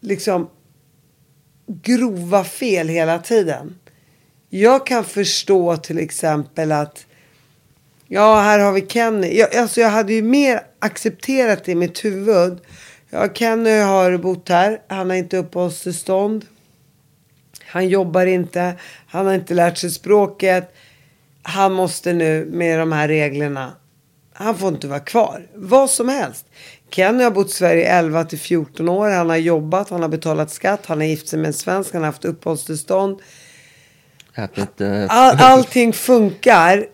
[0.00, 0.50] liksom
[1.66, 3.78] grova fel hela tiden.
[4.50, 7.06] Jag kan förstå till exempel att
[8.08, 9.38] Ja, här har vi Kenny.
[9.38, 12.58] Jag, alltså jag hade ju mer accepterat det i mitt huvud.
[13.14, 14.80] Ja, Kenny har bott här.
[14.88, 16.44] Han har inte uppehållstillstånd.
[17.66, 18.74] Han jobbar inte.
[19.06, 20.74] Han har inte lärt sig språket.
[21.42, 23.72] Han måste nu med de här reglerna.
[24.32, 25.46] Han får inte vara kvar.
[25.54, 26.46] Vad som helst.
[26.90, 29.10] Kenny har bott i Sverige 11 till 14 år.
[29.10, 32.02] Han har jobbat, han har betalat skatt, han har gift sig med en svensk, han
[32.02, 33.20] har haft uppehållstillstånd.
[34.54, 35.06] Inte...
[35.10, 36.86] All, allting funkar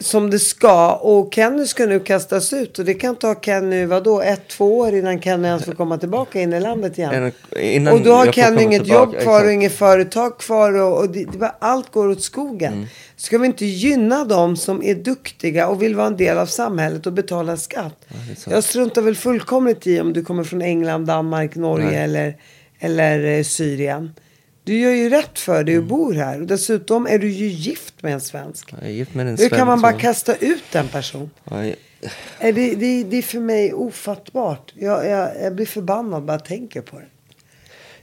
[0.00, 4.20] som det ska och Kenny ska nu kastas ut och det kan ta Kenny vadå
[4.20, 7.14] ett, två år innan Kenny ens får komma tillbaka in i landet igen.
[7.14, 10.98] En- innan och då har Kenny inget tillbaka, jobb kvar och inget företag kvar och,
[10.98, 12.72] och det, det bara, allt går åt skogen.
[12.72, 12.86] Mm.
[13.16, 17.06] Ska vi inte gynna dem som är duktiga och vill vara en del av samhället
[17.06, 18.06] och betala skatt?
[18.50, 21.96] jag struntar väl fullkomligt i om du kommer från England, Danmark, Norge Nej.
[21.96, 22.36] eller,
[22.78, 24.12] eller eh, Syrien.
[24.68, 25.88] Du gör ju rätt för dig och Mm.
[25.88, 26.40] bor här.
[26.40, 28.72] Och dessutom är du ju gift med en svensk.
[28.72, 31.30] Jag är gift med en Hur kan man svensk bara kasta ut en person?
[31.44, 31.74] Ja, Eh,
[32.54, 34.72] Det, det, det är för mig ofattbart.
[34.78, 37.04] Jag, jag, jag blir förbannad bara jag tänker på det.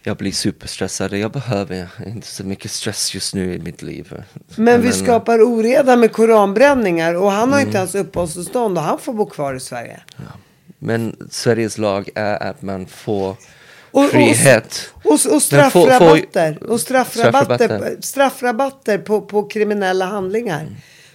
[0.04, 1.13] Jag blir superstressad.
[1.13, 4.23] Jag behöver inte så mycket stress just nu i mitt liv.
[4.56, 9.13] Men vi skapar oreda med koranbränningar och han har inte ens uppehållstillstånd och han får
[9.13, 9.99] bo kvar i Sverige.
[10.80, 13.36] Men Sveriges lag är att man får
[13.96, 14.90] Och- och- frihet.
[14.94, 16.64] Och, och får- straffrabatter.
[16.70, 17.98] och straffrabatter, straffrabatter.
[18.02, 20.68] straffrabatter på, på kriminella handlingar.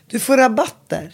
[0.06, 1.12] Du får rabatter.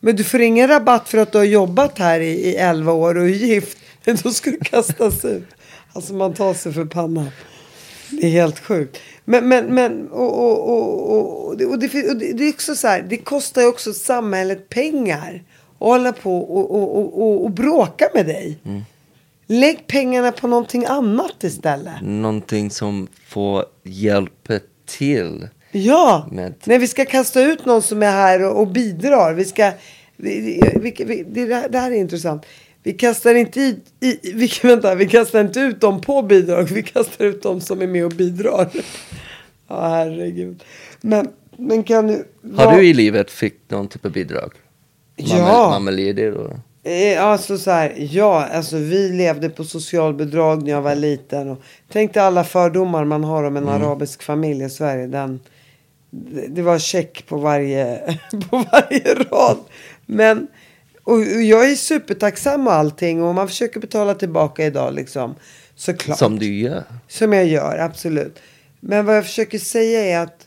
[0.00, 3.14] Men du får ingen rabatt för att du har jobbat här i, i 11 år
[3.18, 3.78] och är gift.
[4.04, 5.46] Men då ska du kastas ut.
[5.92, 7.30] Alltså man tar sig för pannan.
[8.10, 8.98] Det är helt sjukt.
[9.24, 12.52] Men, men, men och, och, och, och, och, det, och, det, och det, det är
[12.52, 13.06] också så här.
[13.08, 15.42] Det kostar ju också samhället pengar.
[15.74, 18.58] Att hålla på och, och, och, och, och bråka med dig.
[19.46, 21.94] Lägg pengarna på någonting annat istället.
[22.02, 24.54] Någonting som får hjälpa
[24.86, 25.48] till.
[25.72, 29.34] Ja, Med- när vi ska kasta ut någon som är här och, och bidrar.
[29.34, 29.72] Vi ska,
[30.16, 32.46] vi, vi, vi, det, det här- är intressant.
[32.82, 36.62] Vi kastar inte i, i vi, vänta, vi kastar inte ut dem på bidrag.
[36.64, 38.68] Vi kastar ut dem som är med och bidrar.
[39.68, 40.64] Ja, herregud.
[41.00, 42.14] Men, men kan du...
[42.56, 44.52] Har vad- du i livet fick någon typ av bidrag?
[45.18, 45.70] Mamma, Ja.
[45.70, 46.50] Mamma ledig och...
[46.84, 51.50] Eh, Alltså så här, ja, alltså vi levde på socialbidrag när jag var liten.
[51.50, 55.06] Och tänk dig alla fördomar man har om en arabisk familj i Sverige.
[55.06, 55.40] Den,
[56.10, 58.16] det, det var check på varje,
[58.50, 59.58] på varje rad.
[60.06, 60.46] Men,
[61.04, 63.22] och, och jag är supertacksam och allting.
[63.22, 65.34] Och man försöker betala tillbaka idag liksom.
[65.76, 66.18] Såklart.
[66.18, 66.84] Som du gör.
[67.08, 68.38] Som jag gör, absolut.
[68.80, 70.46] Men vad jag försöker säga är att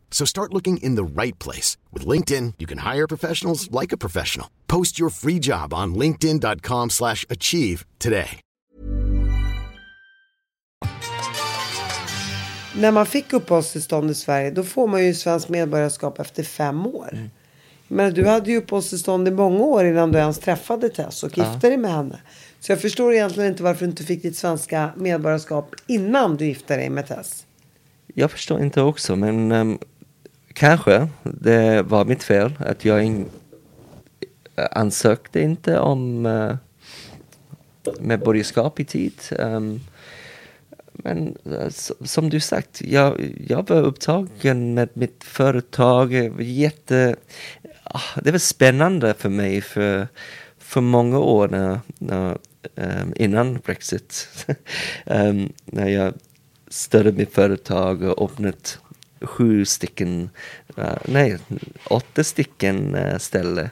[0.11, 1.77] So start looking in the right place.
[1.91, 4.47] With LinkedIn, you can hire professionals like a professional.
[4.67, 8.39] Post your free job on linkedin.com slash achieve today.
[12.75, 17.29] När man fick uppehållstillstånd i Sverige då får man ju svensk medborgarskap efter fem år.
[17.87, 21.67] Men du hade ju uppehållstillstånd i många år innan du ens träffade Tess och gifte
[21.67, 22.21] dig med henne.
[22.59, 26.77] Så jag förstår egentligen inte varför du inte fick ditt svenska medborgarskap innan du gifte
[26.77, 27.45] dig med Tess.
[28.13, 29.79] Jag förstår inte också, men ehm,
[30.61, 33.25] kanske det var mitt fel att jag in,
[34.55, 36.55] ansökte inte om uh,
[37.99, 39.13] medborgarskap i tid.
[39.39, 39.79] Um,
[40.93, 41.69] men uh,
[42.03, 46.11] som du sagt, jag, jag var upptagen med mitt företag.
[46.11, 47.15] Det var Jätte,
[47.95, 50.07] uh, det var spännande för mig för,
[50.57, 52.37] för många år när, när,
[52.75, 54.27] um, innan Brexit.
[55.05, 56.13] um, när jag
[56.67, 58.57] stödde mitt företag och öppnade
[59.21, 60.29] sju stycken,
[60.77, 61.37] uh, nej,
[61.83, 63.69] åtta stycken eh, uh, ställen.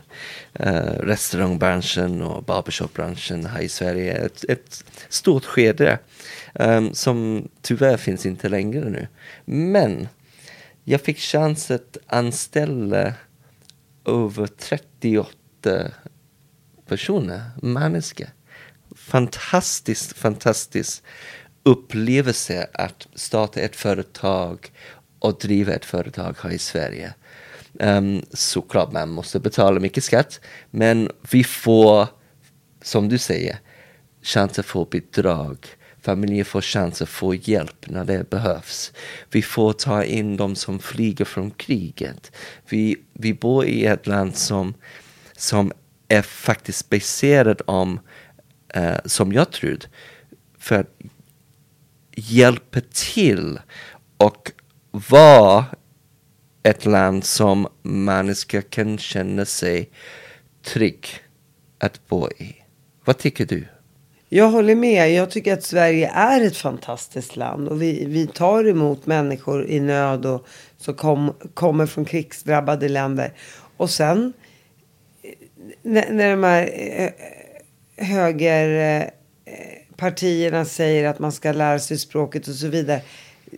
[0.60, 4.14] Uh, eh, restaurangbranschen och barbershopbranschen här i Sverige.
[4.14, 6.00] Ett, ett stort skede
[6.54, 9.08] um, som tyvärr finns inte längre nu.
[9.46, 10.08] Men
[10.84, 13.14] jag fick chans att anställa
[14.06, 15.32] över 38
[16.88, 18.28] personer, människor.
[18.96, 21.04] Fantastiskt, fantastiskt
[21.64, 24.72] upplevelse att starta ett företag
[25.20, 27.14] och driva ett företag här i Sverige.
[27.74, 30.40] Um, såklart man måste betala mycket skatt,
[30.72, 32.08] men vi får,
[32.82, 33.60] som du säger,
[34.22, 35.58] chans att få bidrag.
[36.02, 38.94] Familjer får chans att få hjälp när det behövs.
[39.32, 42.32] Vi får ta in de som flyger från kriget.
[42.70, 44.74] Vi, vi bor i ett land som,
[45.38, 45.72] som
[46.08, 48.00] är faktiskt baserat om,
[48.78, 49.86] uh, som jag trodde,
[50.58, 51.00] för att
[52.16, 53.60] hjälpa till
[54.18, 54.52] och
[54.92, 55.66] vara
[56.64, 59.90] ett land som människor kan känna sig
[60.64, 61.08] trygg
[61.80, 62.56] att bo i.
[63.06, 63.66] Vad tycker du?
[64.30, 65.14] Jag håller med.
[65.14, 67.68] Jag tycker att Sverige är ett fantastiskt land.
[67.68, 70.48] Och vi, vi tar emot människor i nöd och
[70.78, 73.34] som kom, kommer från krigsdrabbade länder.
[73.78, 74.34] Och sen
[75.22, 75.32] eh,
[75.82, 77.10] när, när de här eh,
[78.06, 83.02] högerpartierna eh, säger att man ska lära sig språket och så vidare.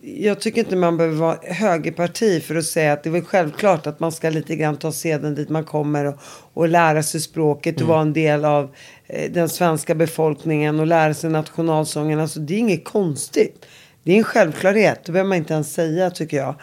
[0.02, 3.86] Jag tycker inte man behöver vara högerparti för att säga att det är väl självklart
[3.86, 6.14] att man ska lite grann ta seden dit man kommer och,
[6.52, 8.74] och lära sig språket och vara en del av
[9.06, 12.20] eh, den svenska befolkningen och lära sig nationalsången.
[12.20, 13.66] Alltså det är inget konstigt.
[14.02, 15.04] Det är en självklarhet.
[15.04, 16.54] Det behöver man inte ens säga tycker jag.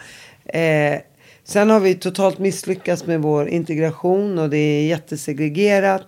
[0.44, 1.00] Eh,
[1.44, 6.02] sen har vi totalt misslyckats med vår integration och det är jättesegregerat.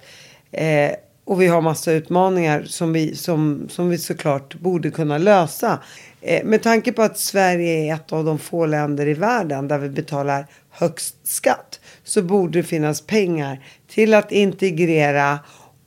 [0.51, 0.91] Eh,
[1.25, 5.79] och vi har massa utmaningar som vi, som, som vi såklart borde kunna lösa.
[6.25, 9.79] Eh, med tanke på att Sverige är ett av de få länder i världen där
[9.79, 11.81] vi betalar högst skatt.
[12.05, 15.39] Så borde det finnas pengar till att integrera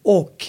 [0.03, 0.45] och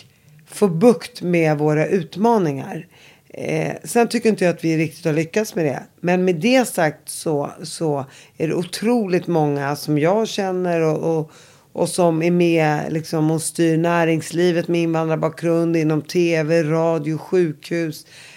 [0.47, 2.87] få bukt med våra utmaningar.
[3.29, 5.83] Eh, sen tycker inte jag att vi riktigt har lyckats med det.
[6.01, 8.05] Men med det sagt så, så
[8.37, 11.31] är det otroligt många som jag känner och, och,
[11.73, 18.36] och som är med liksom, och styr näringslivet med invandrarbakgrund inom tv, radio, sjukhus, eh,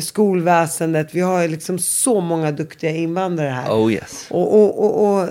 [0.00, 1.14] skolväsendet.
[1.14, 3.70] Vi har liksom så många duktiga invandrare här.
[3.70, 4.26] Oh yes.
[4.30, 5.28] Och, och, och, och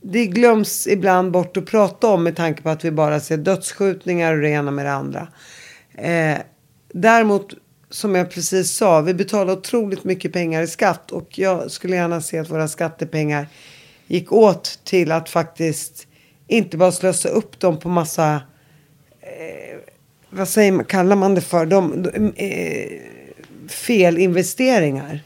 [0.00, 4.34] det glöms ibland bort att prata om med tanke på att vi bara ser dödsskjutningar
[4.34, 5.28] och det ena med det andra.
[5.94, 6.38] Eh,
[6.92, 7.54] däremot,
[7.90, 12.20] som jag precis sa, vi betalar otroligt mycket pengar i skatt och jag skulle gärna
[12.20, 13.46] se att våra skattepengar
[14.06, 16.06] gick åt till att faktiskt
[16.46, 18.34] inte bara slösa upp dem på massa,
[19.20, 19.78] eh,
[20.30, 23.17] vad säger man, kallar man det för, de, de, eh,
[23.72, 25.20] felinvesteringar.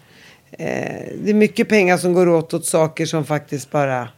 [0.59, 4.09] Eh, det är mycket pengar som går åt åt saker som faktiskt bara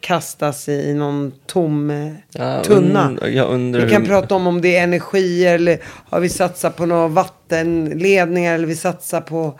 [0.00, 3.08] kastas i någon tom eh, Ja, tunna.
[3.10, 6.86] und- vi kan hur- prata om om det är energi eller har vi satsat på
[6.86, 9.58] några vattenledningar eller vi satsar på,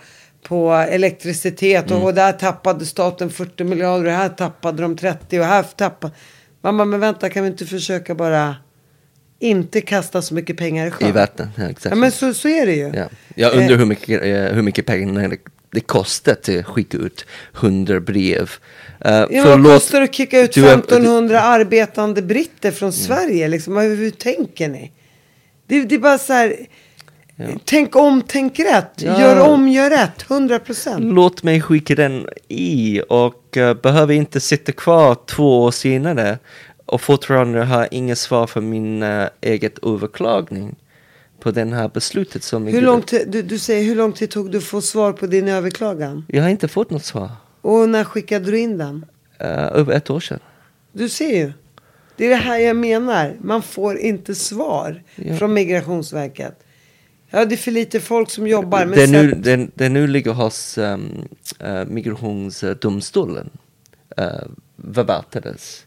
[0.49, 1.91] på elektricitet.
[1.91, 2.03] Mm.
[2.03, 6.13] Och, och där tappade staten 40 miljarder och här tappade de 30 och här tappade...
[6.63, 8.57] Mamma, men vänta, kan vi inte försöka bara
[9.45, 11.09] inte kasta så mycket pengar i sjön?
[11.09, 11.87] I vatten, ja, exakt.
[11.87, 12.93] Ja, men så, så är det ju.
[12.95, 13.09] Ja.
[13.35, 15.37] Jag undrar hur mycket, eh, hur mycket pengar
[15.71, 17.27] det, kostar att skicka ut
[17.61, 18.51] 100 brev.
[19.07, 23.49] Uh, Ja, vad kostar det att kicka ut 1500 arbetande britter från Sverige?
[23.49, 24.93] Liksom, hur, hur tänker ni?
[25.67, 26.57] Det, det är bara så här.
[27.65, 28.91] Tänk om, tänk rätt.
[28.97, 29.21] Ja.
[29.21, 30.31] Gör om, gör rätt.
[30.31, 31.05] 100 procent.
[31.05, 36.39] Låt mig skicka den i och uh, behöver inte sitta kvar två år senare
[36.87, 40.75] och fortfarande ha inget svar för min uh, eget överklagning
[41.41, 44.65] på den här beslutet som Hur lång du, du säger hur lång tid tog att
[44.65, 46.25] få svar på din överklagan?
[46.29, 47.31] Jag har inte fått något svar.
[47.61, 49.05] Och när skickade du in den?
[49.39, 50.41] Eh, över ett år sedan.
[50.93, 51.53] Du ser ju.
[52.17, 53.37] Det är det här jag menar.
[53.41, 55.37] Man får inte svar Ja.
[55.37, 56.59] från Migrationsverket.
[57.31, 58.85] Ja, det är för lite folk som jobbar.
[58.87, 61.25] Men Det, nu, sätt- det, det nu ligger hos um,
[61.65, 63.51] uh, migrationsdomstolen.
[64.21, 64.25] Uh,
[64.95, 65.87] förvaltades.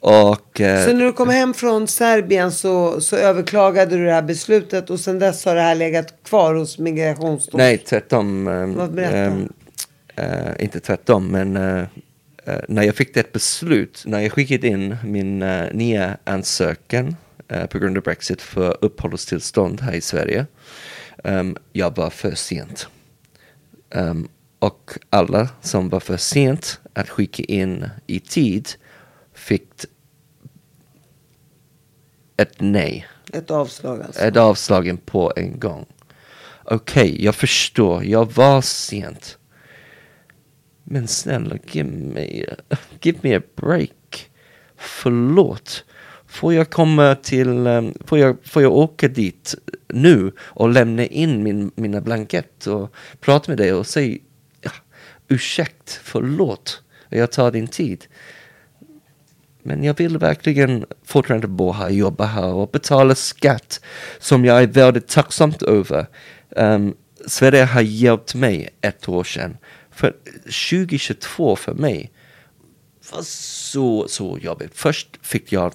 [0.00, 4.22] Och eh, Så när du kom hem från Serbien så, så överklagade du det här
[4.22, 7.66] beslutet och sen dess har det här legat kvar hos Migrationsdomstolen?
[7.66, 8.46] nej, tvärtom.
[8.46, 9.26] Um, Vad berättar?
[9.26, 9.52] um,
[10.16, 11.84] eh, inte tvärtom, men eh,
[12.44, 17.16] eh, när jag fick det beslut, när jag skickade in min eh, nya ansökan
[17.48, 20.46] eh, på grund av Brexit för uppehållstillstånd här i Sverige,
[21.24, 22.88] um, jag var för sent.
[23.94, 24.28] Um,
[24.58, 28.68] och alla som var för sent att skicka in i tid
[29.40, 29.84] fick
[32.36, 33.06] ett nej.
[33.32, 34.20] Ett avslag alltså.
[34.20, 35.86] Ett avslagen på en gång.
[36.64, 38.04] Okej, jag förstår.
[38.04, 39.38] Jag var sent.
[40.84, 42.44] Men snälla, give me,
[43.02, 44.30] give me a break.
[44.76, 45.84] Förlåt.
[46.26, 49.54] Får jag komma till, um, får, jag, får jag åka dit
[49.88, 54.18] nu och lämna in min, mina blankett och prata med dig och säga
[54.60, 54.70] ja,
[55.28, 58.06] ursäkt, förlåt, jag tar din tid.
[59.62, 63.80] Men jag vill verkligen fortfarande bo här, jobba här och betala skatt
[64.18, 66.06] som jag är väldigt tacksam över.
[66.48, 66.96] Um,
[67.26, 69.56] Sverige har hjälpt mig ett år sedan.
[69.90, 70.16] För
[70.70, 72.10] 2022 för mig
[73.12, 74.70] var så, så jobbigt.
[74.74, 75.72] Först fick jag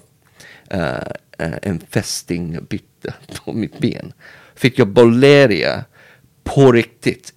[0.74, 3.14] uh, en fästingbyte
[3.44, 4.12] på mitt ben.
[4.54, 5.84] Fick jag boleria
[6.44, 7.32] på riktigt.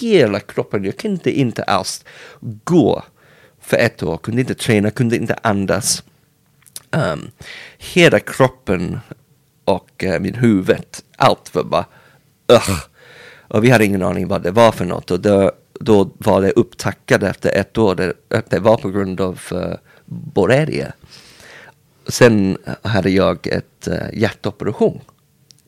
[0.00, 2.04] Hela kroppen, jag kunde inte alls
[2.64, 3.04] gå
[3.64, 4.16] för ett år.
[4.16, 6.02] Kunde inte träna, kunde inte andas.
[6.90, 7.30] Um,
[7.78, 8.98] hela kroppen
[9.64, 10.84] och uh, min huvud,
[11.16, 11.86] allt var bara
[12.48, 12.80] ugh.
[13.48, 15.10] Och vi hade ingen aning vad det var för något.
[15.10, 17.94] Och då, då var det upptackat efter ett år.
[17.94, 20.92] Det, att det var på grund av uh, borrelia.
[22.08, 25.00] Sen hade jag ett uh, hjärtoperation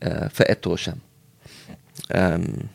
[0.07, 1.01] uh, för ett år sedan.
[2.09, 2.69] Um,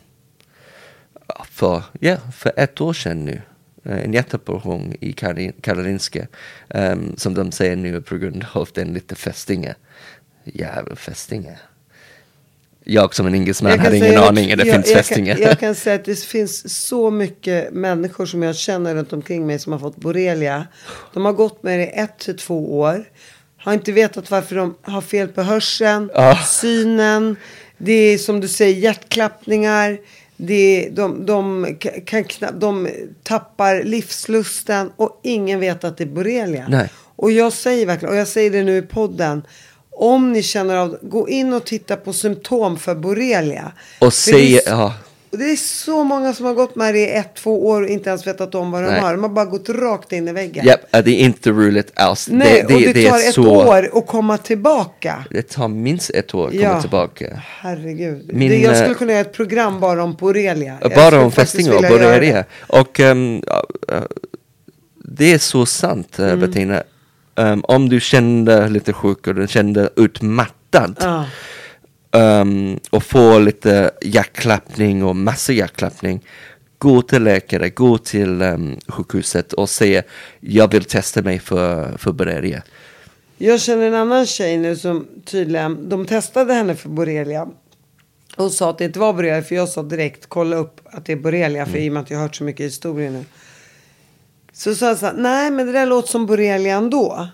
[1.44, 3.42] för, ja, för ett år sedan nu.
[3.84, 6.26] Eh, En hjärtoperation i Karolin- Karolinska.
[6.68, 9.74] Um, som de säger nu på grund av den lite fästinge.
[10.44, 11.58] Jävla fästinge.
[12.84, 15.34] Jag som en engelsman hade ingen säga- aning att det jag- finns jag fästinge.
[15.34, 19.46] Kan, jag kan säga att det finns så mycket människor som jag känner runt omkring
[19.46, 20.66] mig som har fått borrelia.
[21.14, 23.04] De har gått med det ett till två år.
[23.56, 26.36] Har inte vetat varför de har fel på hörseln, Ah.
[26.36, 27.36] synen.
[27.78, 29.98] Det är som du säger hjärtklappningar.
[30.46, 31.66] Det de, de,
[32.06, 32.88] kan knappt, de
[33.22, 36.66] tappar livslusten och ingen vet att det är borrelia.
[36.68, 36.90] Nej.
[37.16, 39.42] Och jag säger verkligen, och jag säger det nu i podden.
[39.90, 43.72] Om ni känner av, gå in och titta på symptom för borrelia.
[43.98, 44.94] Och För det är säga, s- ja,
[45.32, 47.88] och det är så många som har gått med det i ett, två år och
[47.88, 49.00] inte ens vetat om vad de Nej.
[49.00, 49.12] har.
[49.12, 50.66] De har bara gått rakt in i väggen.
[50.66, 52.28] japp, det är inte roligt alls.
[52.30, 55.24] Nej, det, och det, tar är ett så, år att komma tillbaka.
[55.30, 56.80] Det tar minst ett år att komma Ja.
[56.80, 57.42] tillbaka.
[57.60, 58.30] Herregud.
[58.32, 60.78] Min, det, jag eh, skulle kunna göra ett program bara om borrelia.
[60.96, 62.34] Bara om fästingar och borrelia.
[62.34, 62.44] det.
[62.66, 63.66] Och ja,
[65.04, 66.40] det är så sant Mm.
[66.40, 66.82] Bettina.
[67.36, 70.96] Ehm, om du kände lite sjuk och du kände utmattad.
[71.00, 71.24] Ja
[72.12, 76.24] um, och få lite hjärtklappning och massa hjärtklappning.
[76.78, 80.02] Gå till läkare, gå till um, sjukhuset och säga
[80.40, 82.62] jag vill testa mig för, för borrelia.
[83.38, 87.48] Jag känner en annan tjej nu som tydligen, de testade henne för borrelia.
[88.36, 91.12] Och sa att det inte var borrelia, för jag sa direkt kolla upp att det
[91.12, 93.24] är borrelia, för i och med att jag har hört så mycket historier nu.
[94.52, 97.28] Så sa jag så här, nej men det där låter som borrelia ändå.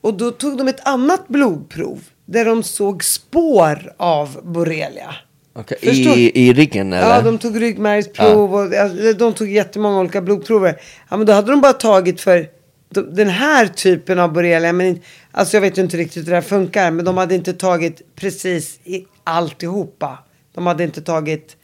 [0.00, 2.00] Och då tog de ett annat blodprov,
[2.30, 5.14] där de såg spår av borrelia.
[5.54, 5.78] Okay.
[5.82, 7.08] I, I ryggen eller?
[7.14, 10.80] Ja, de tog ryggmärgsprov och alltså, de tog jättemånga olika blodprover.
[11.08, 12.48] Ja, men då hade de bara tagit för
[12.90, 14.72] de- den här typen av borrelia.
[14.72, 15.00] Men
[15.32, 16.90] alltså jag vet ju inte riktigt hur det här funkar.
[16.90, 20.18] Men de hade inte tagit precis i alltihopa.
[20.54, 21.56] De hade inte tagit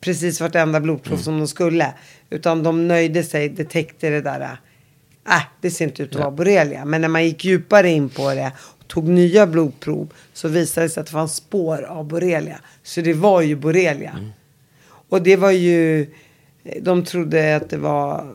[0.00, 1.92] precis vartenda blodprov som de skulle.
[2.30, 4.40] Utan de nöjde sig, det täckte det där.
[5.28, 6.84] Äh, det ser inte ut att vara borrelia.
[6.84, 8.52] Men när man gick djupare in på det
[8.90, 12.60] tog nya blodprov så visade det sig att det fanns spår av borrelia.
[12.82, 14.12] Så det var ju borrelia.
[15.08, 16.06] Och det var ju,
[16.80, 18.34] de trodde att det var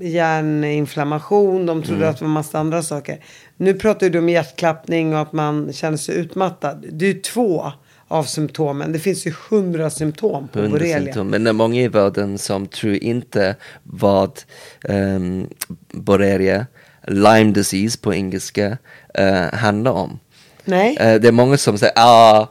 [0.00, 3.18] hjärninflammation, de trodde att det var massa andra saker.
[3.56, 6.84] Nu pratar du om hjärtklappning och att man känner sig utmattad.
[6.92, 7.72] Det är ju två
[8.08, 8.92] av symptomen.
[8.92, 11.04] Det finns ju hundra symptom på borrelia.
[11.04, 11.28] symptom.
[11.28, 14.40] Men det är många i världen som tror inte vad
[14.88, 15.48] um,
[15.92, 16.66] borrelia,
[17.06, 18.78] Lyme disease på engelska,
[19.18, 20.18] uh, handlar om.
[20.64, 20.96] Nej.
[21.00, 22.48] Eh, det är många som säger, ah,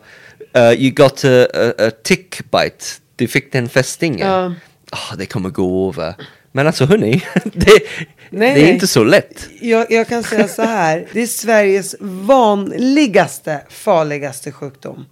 [0.58, 2.86] uh, you got a, a, a tick bite,
[3.16, 4.26] du fick en fästinge.
[4.26, 4.54] Ja.
[4.90, 6.16] Ah, det kommer gå över.
[6.52, 7.80] Men alltså hörni, det,
[8.34, 8.74] Nej, det är nej.
[8.74, 9.50] inte så lätt.
[9.62, 11.08] Jag, jag kan säga så här.
[11.14, 15.06] Det är Sveriges vanligaste, farligaste sjukdom.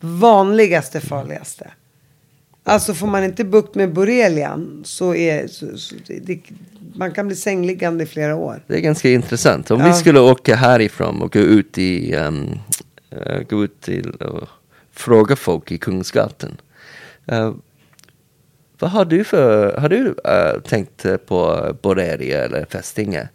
[0.00, 1.70] Vanligaste, farligaste.
[2.64, 6.40] Alltså får man inte bukt med borrelian så är så, så, det,
[6.94, 8.64] man kan bli sängliggande i flera år.
[8.66, 9.70] Det är ganska intressant.
[9.70, 9.86] Om Ja.
[9.86, 12.58] vi skulle åka härifrån och gå ut i, um,
[13.10, 14.48] eh, gå ut till och
[14.92, 16.60] fråga folk i Kungsgatan.
[17.26, 17.54] Eh,
[18.78, 23.28] vad har du för, har du eh, tänkt på borrelia eller fästinge?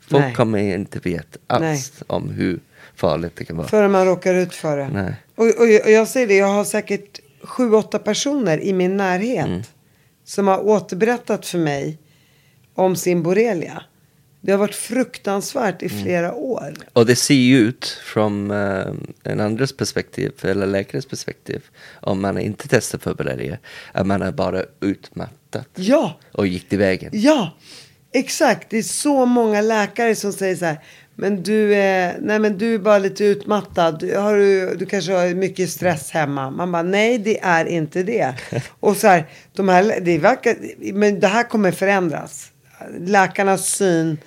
[0.00, 0.34] Folk Nej.
[0.34, 2.04] kommer inte veta alls Nej.
[2.06, 2.60] om hur
[2.94, 3.68] farligt det kan vara.
[3.68, 4.88] Förrän man råkar ut för det.
[4.92, 5.14] Nej.
[5.34, 9.46] Och, och, och jag säger det, jag har säkert sju, åtta personer i min närhet.
[9.46, 9.62] Mm.
[10.30, 11.98] Som har återberättat för mig
[12.74, 13.82] om sin borrelia.
[14.40, 16.02] Det har varit fruktansvärt i Mm.
[16.02, 16.74] flera år.
[16.92, 18.86] Och det ser ju ut från eh,
[19.22, 21.62] en andres perspektiv, eller läkares perspektiv,
[22.00, 23.58] om man inte testar för borrelia,
[23.92, 27.10] att man är bara utmattad Ja, och gick till vägen.
[27.14, 27.56] ja,
[28.12, 28.70] exakt.
[28.70, 30.78] Det är så många läkare som säger så här.
[31.20, 34.10] Men du är, nej men du är bara lite utmattad.
[34.16, 36.50] Har du, du kanske har mycket stress hemma.
[36.50, 38.34] Man bara, nej det är inte det.
[38.80, 40.56] Och så här, de här, det verkar,
[40.92, 42.50] men det här kommer förändras.
[42.98, 44.18] Läkarnas syn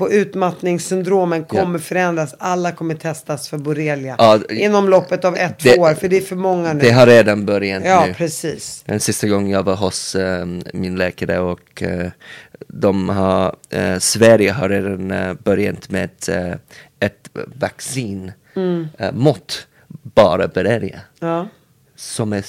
[0.00, 2.34] på utmattningssyndromen kommer förändras.
[2.38, 4.14] Alla kommer testas för borrelia.
[4.18, 5.94] Ja, inom loppet av ett, det- två år.
[5.94, 6.80] För det är för många nu.
[6.80, 8.14] Det har redan börjat ja, nu.
[8.14, 8.82] precis.
[8.86, 12.10] Den sista gången jag var hos eh, min läkare och eh,
[12.68, 16.08] de har, eh, Sverige har redan börjat med
[17.00, 17.30] ett
[17.60, 18.88] vaccin Mm.
[19.12, 19.66] mot
[20.14, 21.00] bara borrelia.
[21.20, 21.48] Ja.
[22.02, 22.42] Som är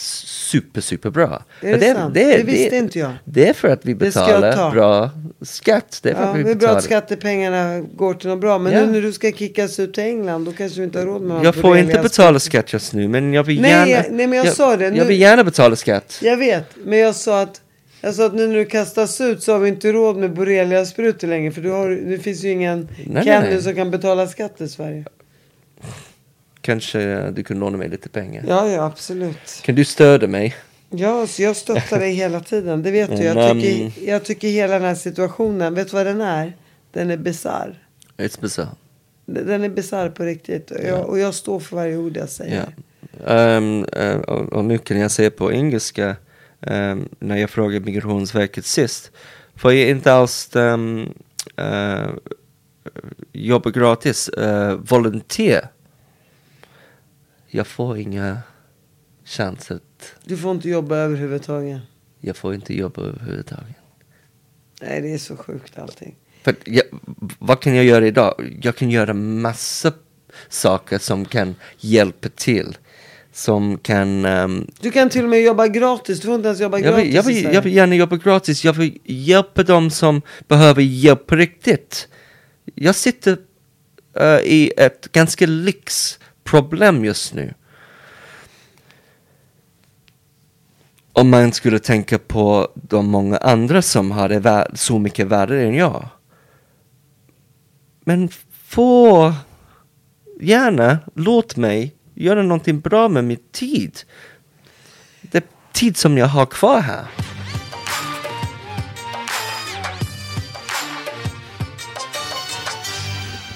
[0.52, 1.44] super, super bra.
[1.62, 2.14] Är det sant?
[2.14, 3.12] Det visste inte jag.
[3.26, 5.10] Det är för att vi Det jag betalar bra
[5.42, 6.00] skatt.
[6.04, 8.58] Det är för Ja, att vi det är bra att skattepengarna går till något bra.
[8.58, 8.80] Men Ja.
[8.86, 11.46] nu när du ska kickas ut till England då kanske du inte har råd med
[11.46, 14.38] Jag får inte betala skatt just nu men jag vill Nej, gärna jag- nej, men
[14.38, 16.20] jag sa det, nu- Jag vill gärna betala skatt.
[16.22, 17.62] Jag vet, men jag sa att
[18.02, 21.28] jag sa att nu när du kastas ut så har vi inte råd med borrelia-sprutor
[21.28, 21.52] längre.
[21.52, 23.62] För du har, det finns ju ingen nej, Kenny nej.
[23.62, 25.06] som kan betala skatt i Sverige.
[26.62, 28.44] Kanske eh, du kan låna mig lite pengar.
[28.48, 29.62] Ja, ja, absolut.
[29.64, 30.56] Kan du stödja mig?
[30.90, 32.84] Ja, så jag stöttar dig hela tiden.
[32.84, 33.24] Det vet du.
[33.24, 36.58] Jag Men, tycker, um, jag tycker hela den här situationen, vet du vad den är?
[36.92, 37.88] Den är bisarr.
[38.18, 38.70] It's bizarre.
[39.26, 40.72] Den är bisarr på riktigt.
[40.72, 42.56] Och jag, och jag står för varje ord jag säger.
[42.56, 43.34] Ja.
[43.34, 46.16] Ehm, eh, och, och nu kan jag säga på engelska
[46.62, 49.12] ehm, när jag frågade Migrationsverket sist.
[49.56, 51.14] Får jag inte alls um,
[53.32, 54.30] jobba gratis?
[54.38, 55.68] Uh, volontär?
[57.52, 58.38] Jag får inga
[59.26, 59.76] chanser.
[59.76, 61.82] att- Du får inte jobba överhuvudtaget.
[62.20, 63.76] Jag får inte jobba överhuvudtaget.
[64.82, 66.16] Nej, det är så sjukt allting.
[66.44, 66.84] För jag,
[67.40, 68.58] vad kan jag göra idag?
[68.62, 69.94] Jag kan göra massa
[70.50, 72.78] saker som kan hjälpa till.
[73.34, 74.26] Som kan...
[74.26, 76.20] ehm, Du kan till och med jobba gratis.
[76.20, 78.18] Du får inte ens jobba jag, gratis vill, jag, i vill, jag vill gärna jobba
[78.18, 78.64] gratis.
[78.64, 82.08] Jag vill hjälpa dem som behöver hjälp riktigt.
[82.76, 83.38] Jag sitter
[84.16, 85.46] eh, i ett ganska
[86.44, 87.54] problem just nu.
[91.14, 95.76] Om man skulle tänka på de många andra som har det så mycket värre än
[95.76, 96.10] jag.
[98.04, 98.30] Men
[98.68, 99.34] få
[100.42, 104.00] gärna, låt mig göra någonting bra med min tid.
[105.22, 107.06] Det tid som jag har kvar här.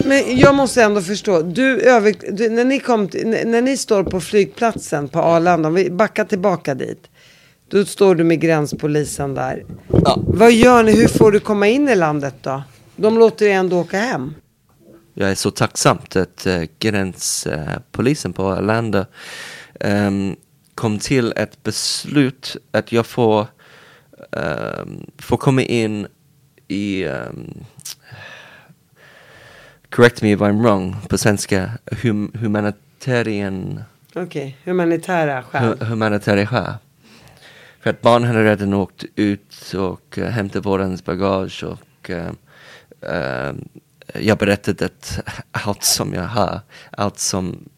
[0.06, 1.42] Men jag måste ändå förstå.
[1.42, 5.90] Du, över, du, när, ni kom när, ni står på flygplatsen på Arlanda, om vi
[5.90, 7.10] backar tillbaka dit.
[7.70, 9.66] Då står du med gränspolisen där.
[9.88, 10.20] Ja.
[10.28, 10.92] Vad gör ni?
[10.92, 12.64] Hur får du komma in i landet då?
[12.96, 14.34] De låter dig ändå åka hem.
[15.14, 19.06] Jag är så tacksam att uh, gränspolisen på Arlanda
[19.80, 20.36] ehm,
[20.76, 23.48] kom till ett beslut att jag får,
[24.32, 26.08] um, får komma in
[26.68, 27.54] i ehm,
[29.96, 31.72] correct me if I'm wrong på svenska,
[32.04, 33.84] hum, humanitarian
[34.16, 35.64] Okej, humanitära skäl.
[35.64, 36.74] hu- humanitarian skäl.
[37.80, 42.32] För att barn hade redan åkt ut och uh, hämtat vårens bagage och uh,
[43.14, 43.56] uh,
[44.14, 45.20] jag berättade att
[45.52, 46.60] allt som jag har,
[46.92, 47.70] allt som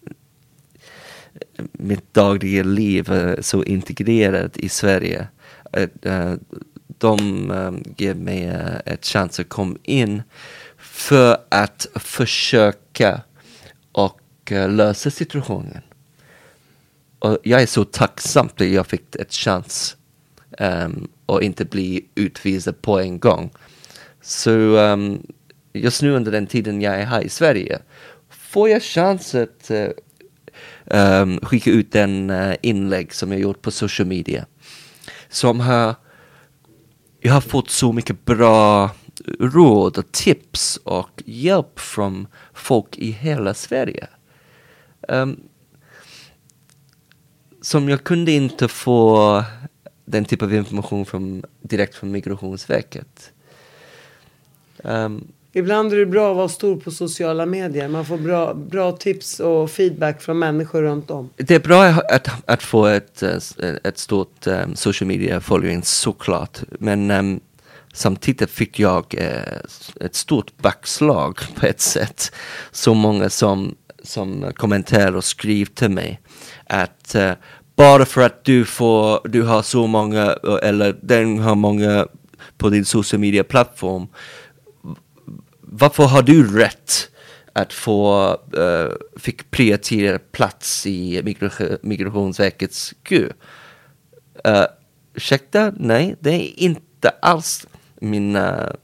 [1.71, 5.27] mitt dagliga liv är så integrerat i Sverige.
[5.71, 6.05] att,
[6.99, 8.45] de ger mig
[8.85, 10.21] ett chans att komma in
[10.91, 13.21] för att försöka
[13.91, 15.81] och eh, lösa situationen.
[17.19, 19.97] Och jag är så tacksam att jag fick ett chans
[20.59, 23.49] um, och inte bli utvisad på en gång.
[24.21, 25.27] Så um,
[25.73, 27.79] just nu under den tiden jag är här i Sverige
[28.29, 29.89] får jag chans att uh,
[30.85, 34.45] um, skicka ut en uh, inlägg som jag gjort på social media.
[35.29, 35.95] Som har
[37.19, 38.91] jag har fått så mycket bra
[39.39, 44.07] råd och tips och hjälp från folk i hela Sverige.
[45.07, 45.39] Um,
[47.61, 49.43] som jag kunde inte få
[50.05, 53.31] den typ av information från, direkt från Migrationsverket.
[54.77, 57.87] Um, Ibland är det bra att vara stor på sociala medier.
[57.87, 61.29] Man får bra, bra tips och feedback från människor runt om.
[61.35, 63.23] Det är bra att, att få ett,
[63.83, 66.59] ett stort um, social media following såklart.
[66.79, 67.39] Men um,
[67.93, 69.57] samtidigt fick jag eh,
[70.01, 72.31] ett stort backslag på ett sätt.
[72.71, 76.19] Så många som, som kommenterar och skriver till mig
[76.65, 77.31] att eh,
[77.75, 82.07] bara för att du, får, du har så många, eh, eller den har många
[82.57, 84.07] på din social media plattform
[85.69, 87.09] varför har du rätt
[87.53, 91.49] att få, uh, fick prioriterad plats i migra
[91.81, 93.29] Migrationsverkets kö?
[94.47, 94.65] Uh,
[95.13, 95.73] ursäkta?
[95.75, 97.67] Nej, det är inte alls
[98.01, 98.75] mina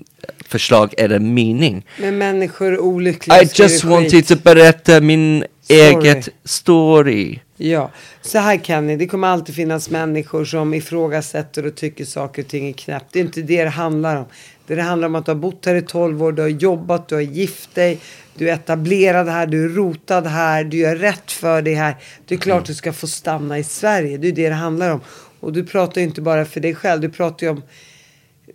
[0.48, 1.86] förslag eller mening.
[2.00, 5.80] Men människor olyckliga I just wanted to berätta min story.
[5.80, 7.40] eget story.
[7.58, 7.92] Ja,
[8.22, 8.96] så här kan ni.
[8.96, 13.06] Det kommer alltid finnas människor som ifrågasätter och tycker saker och ting är knäppt.
[13.12, 14.26] Det är inte det det handlar om.
[14.68, 17.08] Det, det handlar om att du har bott här i 12 år, du har jobbat,
[17.08, 18.00] du har gift dig,
[18.36, 21.96] du är etablerad här, du är rotad här, du gör rätt för dig här.
[22.28, 24.18] Det är klart du ska få stanna i Sverige.
[24.18, 25.02] Det är det det handlar om.
[25.40, 27.62] Och du pratar ju inte bara för dig själv, du pratar ju om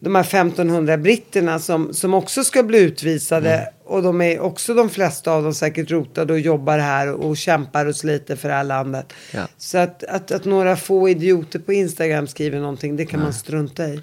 [0.00, 3.54] de här 1500 britterna som, som också ska bli utvisade.
[3.54, 3.68] Mm.
[3.84, 7.36] Och de är också de flesta av dem säkert rotade och jobbar här och, och
[7.36, 9.12] kämpar och sliter för det här landet.
[9.34, 9.48] Ja.
[9.58, 13.24] Så att, att, att, några få idioter på Instagram skriver någonting, det kan Nej.
[13.26, 14.00] man strunta i.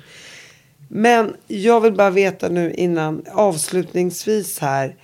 [0.87, 4.95] Men jag vill bara veta nu innan avslutningsvis här.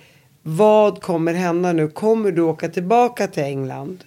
[0.42, 1.88] Vad kommer hända nu?
[1.88, 4.04] Kommer du åka tillbaka till England?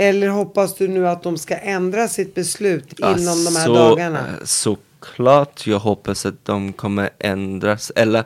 [0.00, 4.18] Eller hoppas du nu att de ska ändra sitt beslut inom de här så, dagarna?
[4.18, 8.24] Eh, såklart jag hoppas att de kommer ändras, eller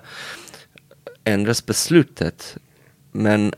[1.24, 2.56] ändras beslutet.
[3.12, 3.54] Men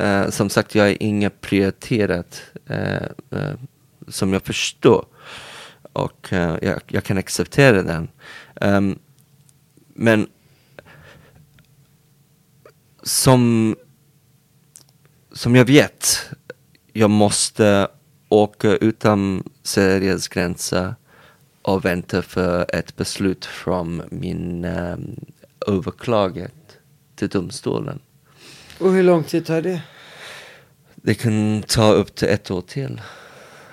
[0.00, 3.54] uh, som sagt, jag är inget prioriterat uh, uh,
[4.08, 5.06] som jag förstår.
[5.92, 8.08] Och jag, jag, kan acceptera den.
[8.60, 8.98] Um,
[9.94, 10.28] men
[13.02, 13.76] som,
[15.32, 16.30] som jag vet
[16.98, 17.88] jag måste
[18.28, 20.94] åka utan Sveriges gränser
[21.62, 25.16] och vänta för ett beslut från min um,
[25.66, 26.78] överklaget
[27.16, 27.98] till domstolen.
[28.78, 29.82] Och hur lång tid tar det?
[30.94, 33.00] Det kan ta upp till ett år till.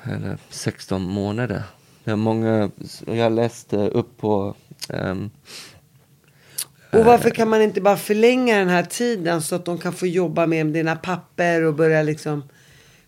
[0.04, 1.64] Eller 16 månader.
[2.04, 2.70] Jag, många,
[3.06, 4.56] jag läste upp på
[4.90, 5.32] um,
[6.92, 10.08] och varför kan man inte bara förlänga den här tiden så att de kan få
[10.08, 12.44] jobba med dina papper och börja liksom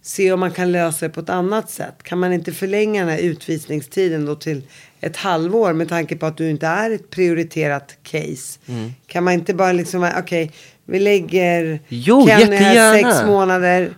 [0.08, 2.04] se om man kan lösa det på ett annat sätt.
[2.04, 4.62] Kan man inte förlänga den här utvisningstiden då till
[5.00, 8.60] ett halvår med tanke på att du inte är ett prioriterat case?
[8.68, 8.92] Mm.
[9.08, 10.50] Kan man inte bara liksom, okej, okay,
[10.86, 13.94] vi lägger jo, Kenny här sex månader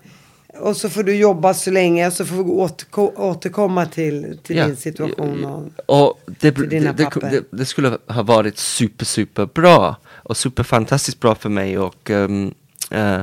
[0.59, 4.57] och så får du jobba så länge och så får vi återko återkomma till, till
[4.57, 4.67] ja.
[4.67, 7.31] din situation och, och det, till dina det, papper.
[7.31, 12.09] Det, det, skulle ha varit super, super bra och super fantastiskt bra för mig och
[12.09, 12.53] um,
[12.93, 13.21] Uh,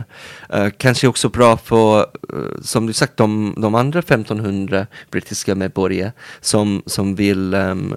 [0.54, 2.00] uh, kanske också bra för,
[2.34, 7.94] uh, som du sagt, de, de andra 1500 brittiska medborgare som, som vill um,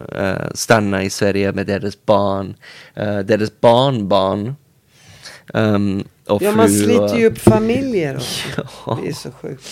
[0.54, 2.56] stanna i Sverige med deras barn,
[3.26, 4.56] deras barnbarn.
[5.54, 8.68] Um, och ja, man sliter ju upp familjer också.
[8.86, 9.00] ja.
[9.04, 9.64] Det är så sjukt.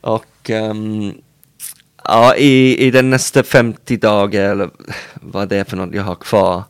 [0.00, 1.14] Och um,
[2.04, 4.70] ja, i, i den nästa 50 dagar, eller
[5.14, 6.64] vad det är för något jag har kvar,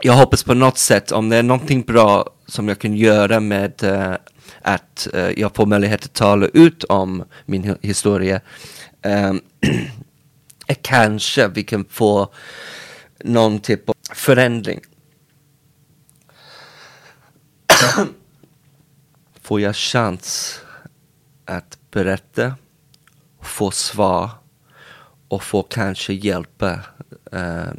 [0.00, 3.84] jag hoppas på något sätt, om det är någonting bra som jag kan göra med
[3.84, 4.14] uh,
[4.62, 8.40] att uh, jag får möjlighet att tala ut om min historia,
[9.02, 9.40] um,
[10.82, 12.32] kanske vi kan få
[13.24, 14.80] någon typ av förändring.
[19.42, 20.60] får jag chans
[21.44, 22.54] att berätta,
[23.42, 24.30] få svar
[25.28, 26.80] och få kanske hjälpa
[27.34, 27.72] uh,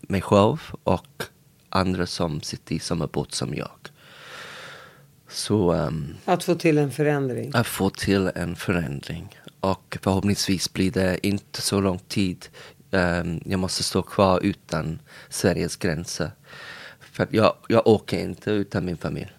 [0.00, 1.24] mig själv och
[1.70, 3.70] andra som sitter i samma båt som jag.
[5.28, 7.50] Så, um, att få till en förändring?
[7.54, 9.40] Att få till en förändring.
[9.60, 12.46] Och förhoppningsvis blir det inte så lång tid.
[12.90, 14.98] Um, jag måste stå kvar utan
[15.28, 16.30] Sveriges gränser.
[17.00, 19.32] För jag, jag åker inte utan min familj.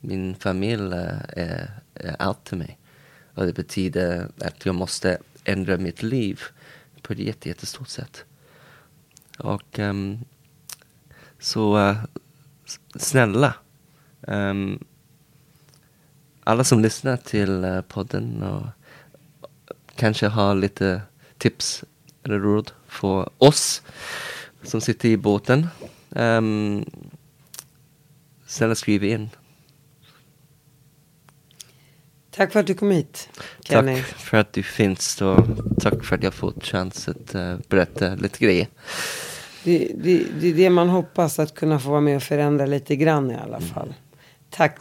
[0.00, 0.94] Min familj
[1.28, 2.78] är, är allt till mig.
[3.34, 6.40] Och det betyder att jag måste ändra mitt liv
[7.02, 8.24] på ett jättestort sätt.
[9.38, 10.24] Och um,
[11.44, 11.96] så uh,
[12.94, 13.54] snälla.
[14.20, 14.84] Um,
[16.44, 18.66] alla som lyssnar till uh, podden och
[19.96, 21.02] kanske har lite
[21.38, 21.84] tips
[22.22, 23.82] eller råd för oss
[24.62, 25.66] som sitter i båten.
[26.10, 26.84] Um,
[28.46, 29.30] snälla skriv in.
[32.30, 33.28] Tack för att du kom hit,
[33.64, 33.96] Kenny.
[33.96, 35.46] Tack för att du finns och
[35.80, 38.68] tack för att jag fått chans att uh, berätta lite grejer.
[39.64, 42.96] Det, det, det är det man hoppas, att kunna få vara med och förändra lite
[42.96, 43.94] grann i alla fall.
[44.50, 44.76] Tack.